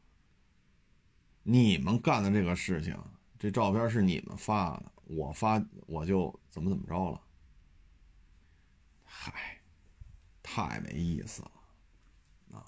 [1.42, 2.96] 你们干的这个事情，
[3.38, 7.20] 这照片是你们发的，我发我就怎么怎么着了。
[9.04, 9.32] 嗨。
[10.50, 11.50] 太没意思了，
[12.58, 12.64] 啊！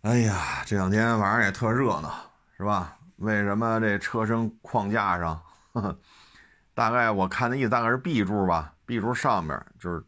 [0.00, 2.12] 哎呀，这两天晚上也特热闹，
[2.56, 2.98] 是吧？
[3.18, 5.40] 为什么这车身框架上，
[5.74, 6.00] 呵呵
[6.74, 10.04] 大概我看的意思大概是 B 柱吧？B 柱上面就是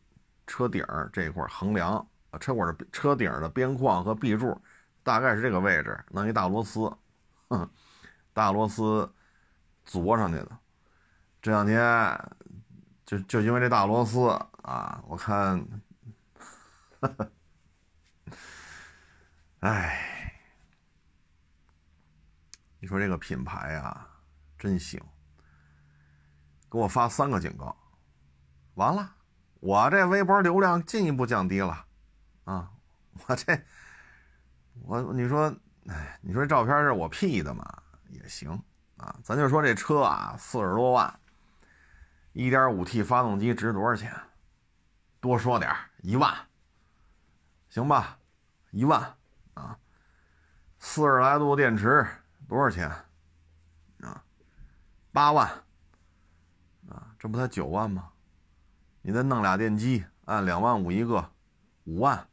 [0.49, 2.05] 车顶这块横梁，
[2.41, 4.61] 车管的车顶的边框和 B 柱，
[5.05, 6.93] 大概是这个位置，弄一大螺丝，
[7.51, 7.71] 哼，
[8.33, 9.09] 大螺丝
[9.87, 10.59] 琢上去的。
[11.43, 12.31] 这两天
[13.07, 14.29] 就就因为这大螺丝
[14.63, 15.65] 啊，我看。
[17.01, 17.27] 哈哈，
[19.61, 20.35] 哎，
[22.79, 24.07] 你说这个品牌啊，
[24.59, 25.01] 真行，
[26.71, 27.75] 给我发三个警告，
[28.75, 29.15] 完了，
[29.61, 31.87] 我这微博流量进一步降低了，
[32.45, 32.71] 啊，
[33.27, 33.65] 我这，
[34.83, 35.55] 我你说，
[35.87, 38.51] 哎，你说这照片是我 P 的嘛，也行
[38.99, 41.20] 啊，咱就说这车啊，四十多万，
[42.33, 44.15] 一点五 T 发动机值多少钱？
[45.21, 46.33] 多说点一万。
[47.69, 48.19] 行吧，
[48.71, 49.15] 一万
[49.55, 49.79] 啊，
[50.79, 52.07] 四十来度电池
[52.49, 52.91] 多少钱
[54.01, 54.25] 啊？
[55.13, 55.49] 八万
[56.89, 58.11] 啊，这不才九万吗？
[59.03, 61.31] 你再弄俩电机，按两万五一个，
[61.85, 62.27] 五万，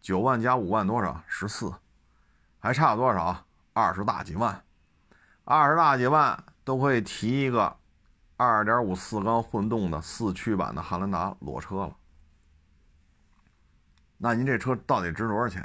[0.00, 1.22] 九万加五万多少？
[1.26, 1.72] 十四，
[2.58, 3.44] 还差多少？
[3.72, 4.64] 二十大几万，
[5.44, 7.76] 二十大几万都可以提一个
[8.36, 11.96] 二点五四缸混动的四驱版的汉兰达裸车了。
[14.16, 15.64] 那您这车到底值多少钱？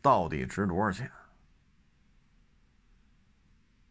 [0.00, 1.10] 到底值多少钱？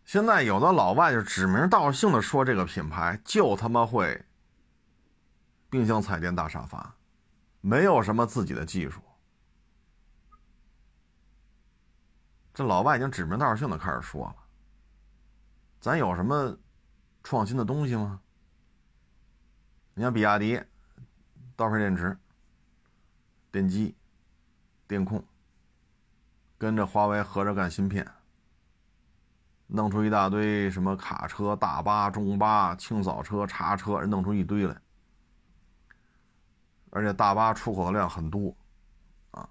[0.05, 4.23] 现在有的老外就指名道姓的说这个品牌就他妈会
[5.69, 6.95] 冰箱彩电大沙发，
[7.59, 9.01] 没有什么自己的技术。
[12.53, 14.35] 这老外已经指名道姓的开始说了，
[15.79, 16.57] 咱有什么
[17.23, 18.21] 创新的东西吗？
[19.93, 20.61] 你像比亚迪。
[21.57, 22.17] 刀片电池、
[23.49, 23.95] 电机、
[24.89, 25.23] 电控，
[26.57, 28.05] 跟着华为合着干芯片，
[29.65, 34.75] 弄出一大堆什么卡车、大巴、中巴、清扫车、叉车，弄出一堆来，
[36.89, 38.53] 而且大巴出口的量很多，
[39.31, 39.49] 啊，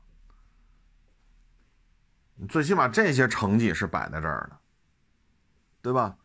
[2.50, 4.60] 最起码这些成绩是摆在这儿的，
[5.84, 6.16] 对吧？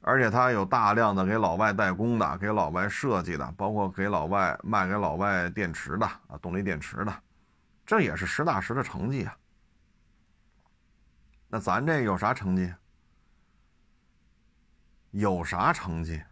[0.00, 7.22] 而且它有大量的给老外代工的，给老外设计的，包括给老外卖给老外电池的啊，动力电池的，
[7.84, 9.36] 这也是实打实的成绩啊。
[11.48, 12.72] 那咱这有啥成绩？
[15.10, 16.22] 有啥成绩？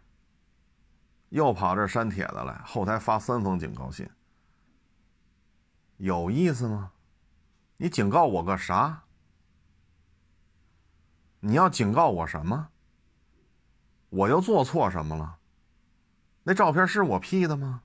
[1.27, 4.09] 又跑这删帖子来，后台发三封警告信，
[5.97, 6.93] 有意思吗？
[7.75, 9.03] 你警告我个啥？
[11.41, 12.69] 你要警告我什么？
[14.09, 15.37] 我又做错什么了？
[16.43, 17.81] 那照片是我 P 的吗？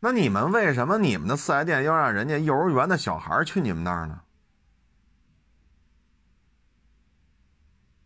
[0.00, 4.20] 那你们为什么你们的四 S 店要让人家幼儿园的小孩去你们那儿呢？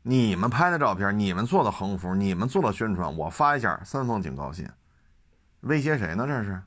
[0.02, 4.68] 你们拍的照片，你们做的横幅，你们做的宣传，我发一下三封警告信，
[5.60, 6.26] 威胁谁呢？
[6.26, 6.62] 这是？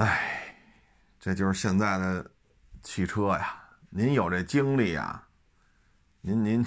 [0.00, 0.54] 哎，
[1.18, 2.30] 这就是现在的。
[2.82, 5.28] 汽车呀，您有这精力啊？
[6.22, 6.66] 您您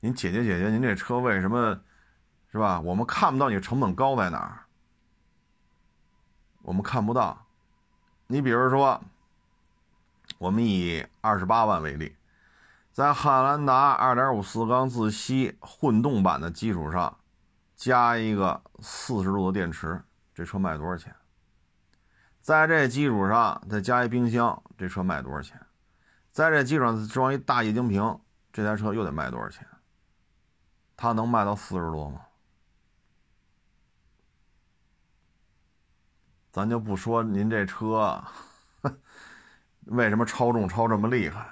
[0.00, 1.78] 您解决解决您这车为什么
[2.50, 2.80] 是吧？
[2.80, 4.64] 我们看不到你成本高在哪儿，
[6.62, 7.46] 我们看不到。
[8.28, 8.98] 你比如说，
[10.38, 12.16] 我们以二十八万为例，
[12.90, 17.18] 在汉兰达二点五四缸自吸混动版的基础上，
[17.76, 20.02] 加一个四十度的电池，
[20.34, 21.14] 这车卖多少钱？
[22.44, 25.58] 在这基础上再加一冰箱，这车卖多少钱？
[26.30, 28.20] 在这基础上装一大液晶屏，
[28.52, 29.66] 这台车又得卖多少钱？
[30.94, 32.20] 它能卖到四十多吗？
[36.52, 38.22] 咱就不说您这车
[39.86, 41.48] 为什么超重超这么厉害，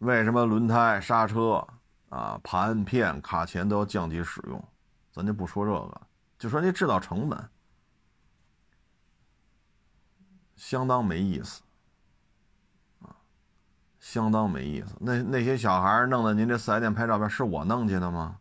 [0.00, 1.66] 为什么轮胎、刹车
[2.10, 4.62] 啊、盘片、卡钳都要降级使用，
[5.10, 6.00] 咱就不说这个，
[6.38, 7.48] 就说这制造成本
[10.58, 11.62] 相当没意思
[13.00, 13.14] 啊，
[14.00, 14.88] 相当没意思。
[14.98, 18.40] 那那些小孩弄的，您这四 S 店拍照片是我弄去的吗？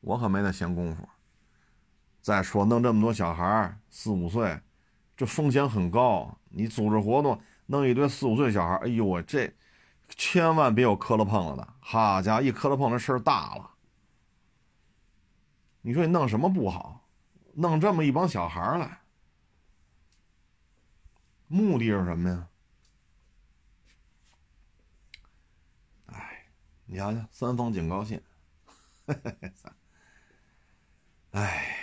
[0.00, 1.06] 我可没那闲工夫。
[2.22, 4.58] 再说弄这么多小孩四五岁，
[5.14, 6.34] 这风险很高。
[6.48, 9.54] 你组织活动弄一堆四五岁小孩哎呦我这，
[10.08, 11.68] 千万别有磕了碰了的。
[11.80, 13.70] 好家伙，一磕了碰，这事儿大了。
[15.82, 17.04] 你说你弄什么不好？
[17.52, 19.00] 弄这么一帮小孩来，
[21.48, 22.48] 目的是什么呀？
[26.06, 26.46] 哎，
[26.86, 28.22] 你想想，三方警告信。
[31.32, 31.74] 哎。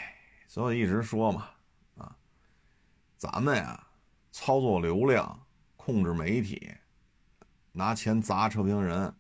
[0.47, 1.49] 所以一直说嘛，
[1.97, 2.16] 啊，
[3.18, 3.88] 咱们呀，
[4.32, 5.45] 操作流量，
[5.76, 6.74] 控制媒体，
[7.74, 9.13] 拿钱砸车评人，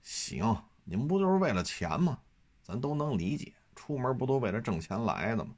[0.00, 2.20] 行，你们不就是为了钱吗？
[2.62, 5.56] 咱都能理解，出门不都为了挣钱来的吗？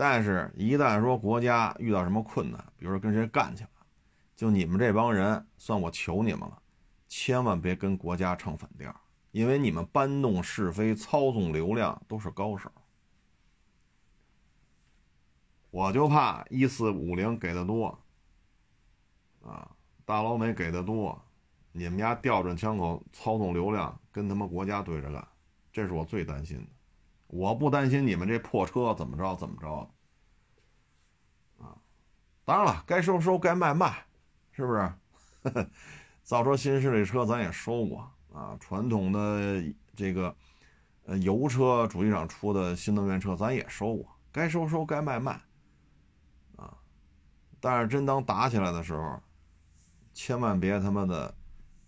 [0.00, 3.70] 但是，一旦说国家遇到什么困难，比如说跟谁干去了
[4.36, 6.62] 就你们这帮人，算我求你们了，
[7.08, 8.94] 千万别跟国家唱反调，
[9.32, 12.70] 因为你们搬弄是非、操纵流量都是高手。
[15.72, 17.98] 我就怕一四五零给的多，
[19.42, 19.68] 啊，
[20.04, 21.20] 大老美给的多，
[21.72, 25.26] 你们家调转枪口操纵流量，跟他妈国家对着干，
[25.72, 26.77] 这是我最担心的。
[27.28, 29.90] 我不担心你们这破车怎么着怎么着，
[31.58, 31.76] 啊，
[32.44, 34.04] 当然了，该收收，该卖卖，
[34.50, 34.92] 是不是？
[36.24, 39.62] 造车新势力车咱也收过啊，传统的
[39.94, 40.34] 这个
[41.04, 45.32] 呃油车主机厂出的新能源车咱也收过，该收收，该卖卖。
[46.56, 46.76] 啊
[47.60, 49.20] 但是真当打起来的时候，
[50.14, 51.34] 千万别他妈的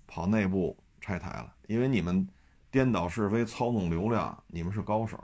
[0.06, 2.28] 跑内部拆台了，因为你们
[2.70, 5.22] 颠倒是非、操纵流量，你们是高手。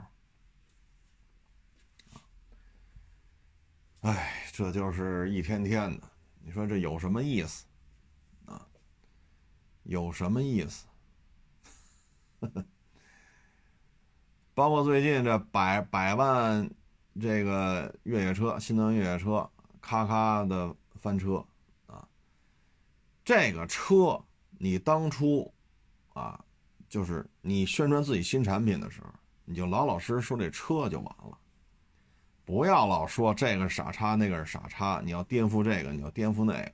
[4.01, 6.07] 哎，这就是一天天的，
[6.43, 7.65] 你说这有什么意思
[8.45, 8.67] 啊？
[9.83, 10.85] 有什么意思？
[14.53, 16.69] 包括最近这百百万
[17.19, 19.49] 这个越野车，新能源越野车。
[19.79, 21.45] 咔咔的翻车，
[21.85, 22.05] 啊，
[23.23, 24.21] 这个车
[24.57, 25.53] 你当初
[26.13, 26.43] 啊，
[26.87, 29.07] 就是你宣传自己新产品的时候，
[29.45, 31.37] 你就老老实实说这车就完了，
[32.45, 36.71] 不要老说这个傻叉，那个是傻叉，你要颠覆这个，你要颠覆那个，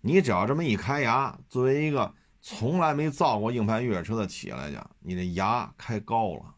[0.00, 6.54] 你只要这么一开牙，作为一个从来没造过硬派越野车的企业来讲，你的牙开高了，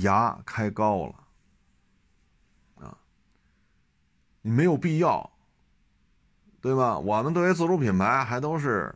[0.00, 1.14] 牙开高了。
[4.40, 5.30] 你没有必要，
[6.60, 6.98] 对吧？
[6.98, 8.94] 我们作为自主品牌，还都是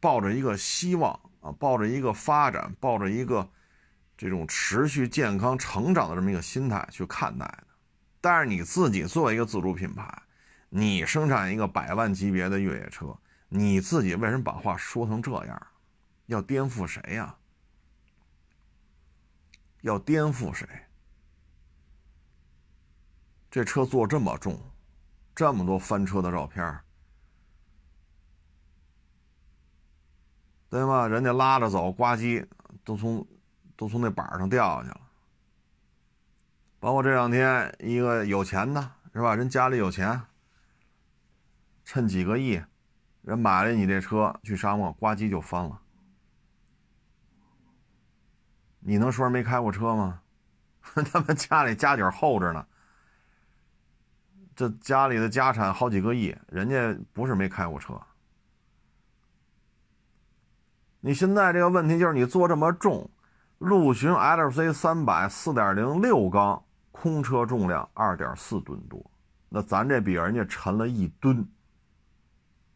[0.00, 3.48] 抱着一个希望啊，抱着一个发展，抱着一个
[4.16, 7.66] 这种持续健康成长的这么一个心态去看待的。
[8.20, 10.22] 但是你自己作为一个自主品牌，
[10.68, 13.16] 你生产一个百万级别的越野车，
[13.48, 15.66] 你自己为什么把话说成这样？
[16.26, 17.36] 要颠覆谁呀？
[19.82, 20.66] 要颠覆谁？
[23.50, 24.58] 这车坐这么重，
[25.34, 26.80] 这么多翻车的照片
[30.74, 31.06] 对吗？
[31.06, 32.44] 人家拉着走，呱唧，
[32.82, 33.24] 都从
[33.76, 35.00] 都从那板上掉下去了。
[36.80, 39.36] 包括这两天，一个有钱的是吧？
[39.36, 40.20] 人家里有钱，
[41.84, 42.60] 趁几个亿，
[43.22, 45.80] 人买了你这车去沙漠，呱唧就翻了。
[48.80, 50.22] 你能说没开过车吗？
[51.12, 52.66] 他们家里家底厚着呢。
[54.56, 57.96] 这家里的家产好几个亿，人家不是没开过车。
[61.06, 63.06] 你现在这个问题就是你做这么重，
[63.58, 69.04] 陆巡 LC 三百四点零六缸，空车重量二点四吨多，
[69.50, 71.46] 那咱这比人家沉了一吨。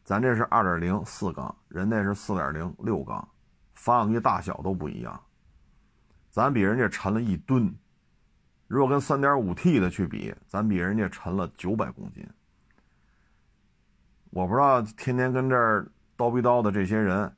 [0.05, 3.27] 咱这是二点零四缸，人那是四点零六缸，
[3.73, 5.19] 发动机大小都不一样，
[6.29, 7.75] 咱比人家沉了一吨。
[8.67, 12.29] 如果跟 3.5T 的去比，咱比人家沉了900公斤。
[14.29, 17.35] 我不知道天天跟这儿叨逼叨的这些人，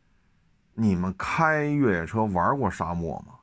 [0.74, 3.34] 你们开越野车玩过沙漠吗？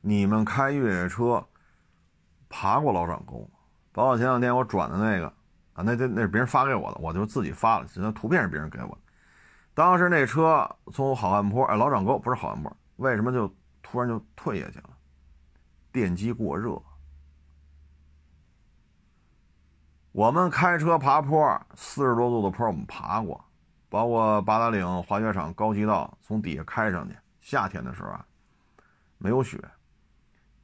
[0.00, 1.46] 你们开越野车
[2.48, 3.58] 爬过老掌沟吗？
[3.92, 5.26] 包括前两天我转的那个
[5.74, 8.98] 啊，那那那是别人发给我的，我就自己发了，那图片是别人给我的。
[9.72, 14.90] 当时那车从好汉坡，哎，老掌沟不是好汉坡，为什么就突然就退下去了？
[15.90, 16.80] 电机过热。
[20.12, 23.44] 我们开车爬坡，四十多度的坡我们爬过，
[23.94, 28.26] 包括八达岭滑雪场高级道，从底下开上去，夏天的时候啊，
[29.18, 29.56] 没有雪，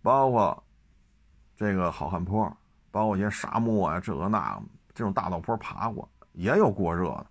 [0.03, 0.61] 包括
[1.55, 2.53] 这个好汉坡，
[2.91, 4.61] 包括一些沙漠啊，这个那
[4.93, 7.27] 这种大道坡爬过，也有过热的，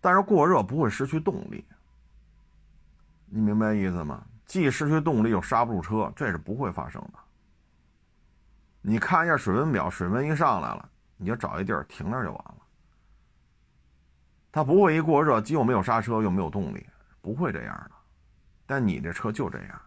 [0.00, 1.62] 但是过热不会失去动力，
[3.26, 4.24] 你明白意思吗？
[4.46, 7.18] 既失去动力又刹不住车，这是不会发生的。
[8.80, 10.88] 你看一下水温表，水温一上来了。
[11.18, 12.54] 你就找一地儿停那儿就完了。
[14.58, 16.84] 它不会一过热，既又没有刹车，又没有动力，
[17.22, 17.92] 不会这样的。
[18.66, 19.80] 但你这车就这样，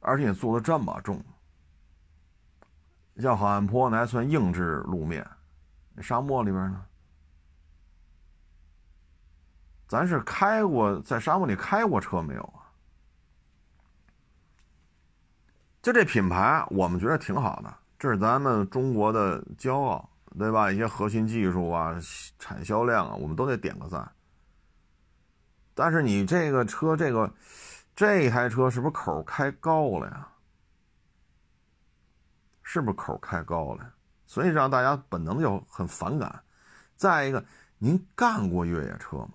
[0.00, 1.22] 而且你做的这么重，
[3.18, 5.28] 像好汉坡那还算硬质路面，
[6.00, 6.82] 沙漠里边呢，
[9.86, 12.64] 咱是开过在沙漠里开过车没有啊？
[15.82, 17.74] 就这品牌，我们觉得挺好的。
[17.98, 20.08] 这是咱们中国的骄傲，
[20.38, 20.72] 对吧？
[20.72, 21.94] 一些核心技术啊、
[22.38, 24.10] 产销量啊，我们都得点个赞。
[25.74, 27.32] 但是你这个车，这个
[27.94, 30.28] 这台车是不是口开高了呀？
[32.62, 33.92] 是不是口开高了？
[34.26, 36.42] 所以让大家本能就很反感。
[36.96, 37.44] 再一个，
[37.78, 39.34] 您干过越野车吗？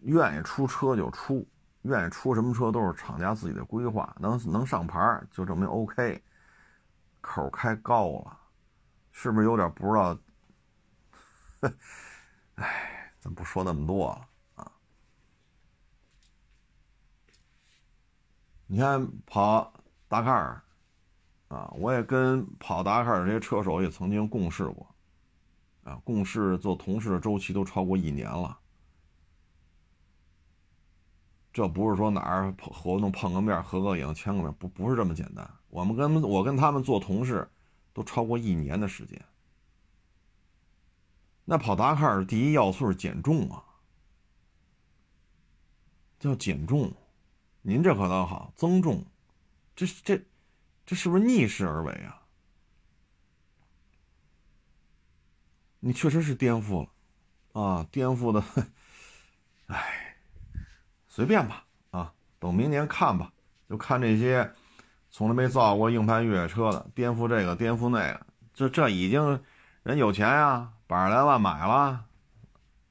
[0.00, 1.46] 愿意出车就出。
[1.86, 6.22] 愿意出什么车都是厂家自己的规划，能能上牌就证明 OK。
[7.20, 8.38] 口开高了，
[9.10, 10.16] 是不是有点不知道？
[12.54, 14.72] 哎，咱不说那么多了啊。
[18.68, 19.72] 你看跑
[20.06, 20.62] 达喀尔
[21.48, 24.94] 啊，我也跟跑达喀尔这些车手也曾经共事过
[25.82, 28.56] 啊，共事做同事的周期都超过一年了。
[31.56, 35.50] 这不是说哪儿活动碰个面、合个影、签个名，不不是这么简单。
[35.70, 37.48] 我们跟我跟他们做同事，
[37.94, 39.18] 都超过一年的时间。
[41.46, 43.64] 那跑达喀尔第一要素是减重啊，
[46.18, 46.92] 叫减重。
[47.62, 49.02] 您这可倒好，增重，
[49.74, 50.22] 这这
[50.84, 52.20] 这是不是逆势而为啊？
[55.80, 56.90] 你确实是颠覆了
[57.58, 58.44] 啊，颠覆的，
[59.68, 60.02] 哎。
[61.16, 63.32] 随便吧，啊，等明年看吧，
[63.70, 64.52] 就看这些
[65.08, 69.42] 从来没造过硬派越野车的，颠覆这个，颠覆那个，这这已经
[69.82, 72.04] 人有钱呀，百来万买了，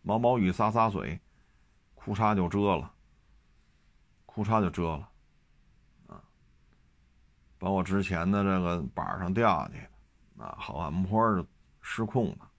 [0.01, 1.21] 毛毛雨洒洒水，
[1.93, 2.91] 裤衩就遮了，
[4.25, 5.07] 裤衩就遮了，
[6.07, 6.17] 啊，
[7.59, 9.87] 把我之前的这个板上掉下去，
[10.41, 11.45] 啊，好汉坡是
[11.79, 12.49] 失控了，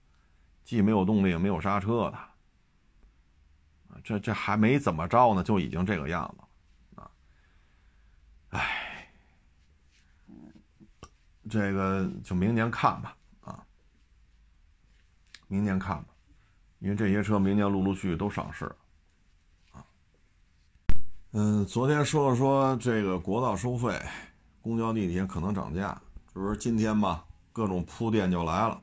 [0.63, 2.17] 既没有动力，也没有刹车的。
[4.03, 6.43] 这这还没怎么着呢，就已经这个样子
[6.95, 7.11] 了，啊，
[8.49, 9.09] 哎，
[11.49, 13.65] 这个就明年看吧，啊，
[15.47, 16.09] 明年看吧，
[16.79, 18.65] 因为这些车明年陆陆续续都上市，
[19.71, 19.83] 啊，
[21.31, 23.99] 嗯，昨天说了说这个国道收费，
[24.61, 25.99] 公交地铁可能涨价，
[26.33, 28.81] 就是今天吧，各种铺垫就来了，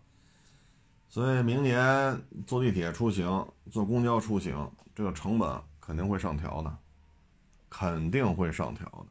[1.15, 4.69] 所以明年坐地铁出行，坐公交出行。
[4.97, 6.77] 这个成本肯定会上调的，
[7.71, 9.07] 肯定会上调的。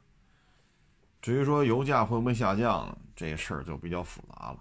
[1.22, 4.60] 至于说油价会不会下降，这事儿就比较复杂了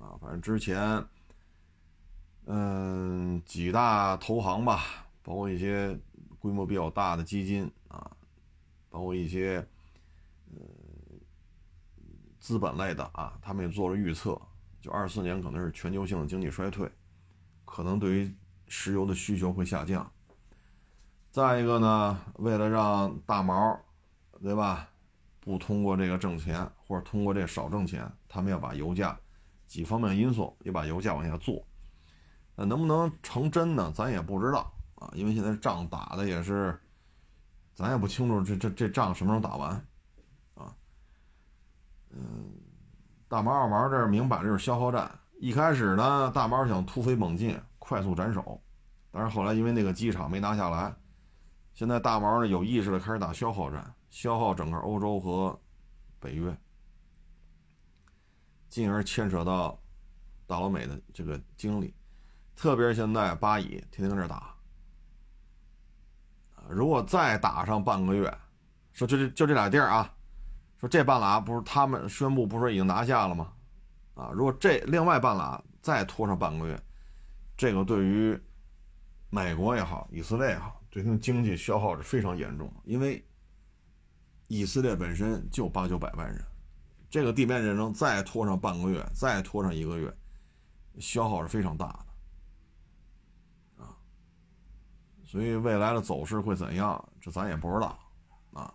[0.00, 0.18] 啊。
[0.20, 1.02] 反正之前，
[2.44, 5.98] 嗯，几大投行吧，包括一些
[6.38, 8.10] 规模比较大的基金啊，
[8.90, 9.66] 包括一些
[10.54, 10.60] 呃
[12.38, 14.38] 资本类的啊，他们也做了预测，
[14.82, 16.90] 就二四年可能是全球性的经济衰退，
[17.64, 20.10] 可能对于石油的需求会下降。
[21.30, 23.80] 再一个呢，为了让大毛，
[24.42, 24.88] 对吧，
[25.40, 29.18] 不通过这个挣钱，或者通过这少挣钱，他们要把油价
[29.66, 31.64] 几方面因素也把油价往下做。
[32.54, 33.90] 那能不能成真呢？
[33.94, 36.78] 咱也不知道啊，因为现在仗打的也是，
[37.72, 39.70] 咱也不清楚这这这仗什么时候打完
[40.54, 40.76] 啊。
[42.10, 42.52] 嗯，
[43.32, 45.10] 大毛二毛这明摆着就是消耗战。
[45.40, 48.62] 一开始呢，大毛想突飞猛进，快速斩首，
[49.10, 50.94] 但是后来因为那个机场没拿下来。
[51.72, 55.58] 现在大毛呢有意识的开始打消耗战，消耗整个欧洲和
[56.20, 56.54] 北约，
[58.68, 59.80] 进而牵扯到
[60.46, 61.94] 大老美的这个经历，
[62.54, 64.54] 特别是现在巴以天天跟这打，
[66.68, 68.30] 如果再打上半个月，
[68.92, 70.14] 说就这就这俩地儿啊，
[70.82, 73.52] 说这半拉不是他们宣布不是已经拿下了吗？
[74.14, 76.82] 啊，如果这另外半拉再拖上半个月，
[77.56, 78.38] 这个对于
[79.30, 83.24] 美国也好，以色列也好，对他们经济消耗是非常严重，因为
[84.48, 86.44] 以色列本身就八九百万人，
[87.08, 90.12] 这个地面战争再拖上半个月，再拖上一个月，
[90.98, 91.86] 消耗是非常大
[93.78, 93.96] 的，啊，
[95.24, 97.98] 所以未来的走势会怎样，这咱也不知道，
[98.52, 98.74] 啊，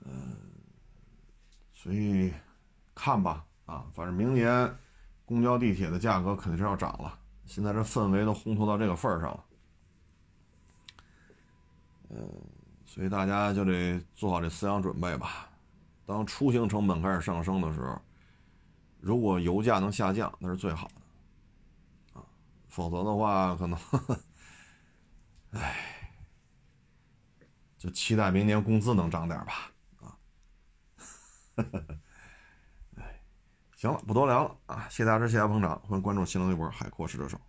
[0.00, 0.47] 嗯，
[1.88, 2.30] 所以
[2.94, 4.76] 看吧，啊，反正明年
[5.24, 7.18] 公交地铁的价格肯定是要涨了。
[7.46, 9.44] 现在这氛围都烘托到这个份儿上了，
[12.10, 12.30] 嗯，
[12.84, 15.48] 所以大家就得做好这思想准备吧。
[16.04, 17.98] 当出行成本开始上升的时候，
[19.00, 22.24] 如果油价能下降，那是最好的，啊，
[22.68, 23.78] 否则的话，可能，
[25.52, 26.12] 唉，
[27.78, 29.72] 就期待明年工资能涨点吧，
[32.96, 33.20] 哎，
[33.76, 34.86] 行了，不多聊了啊！
[34.88, 37.40] 谢谢大家支持，谢谢捧场，欢迎关注新浪微博“海阔试车手”。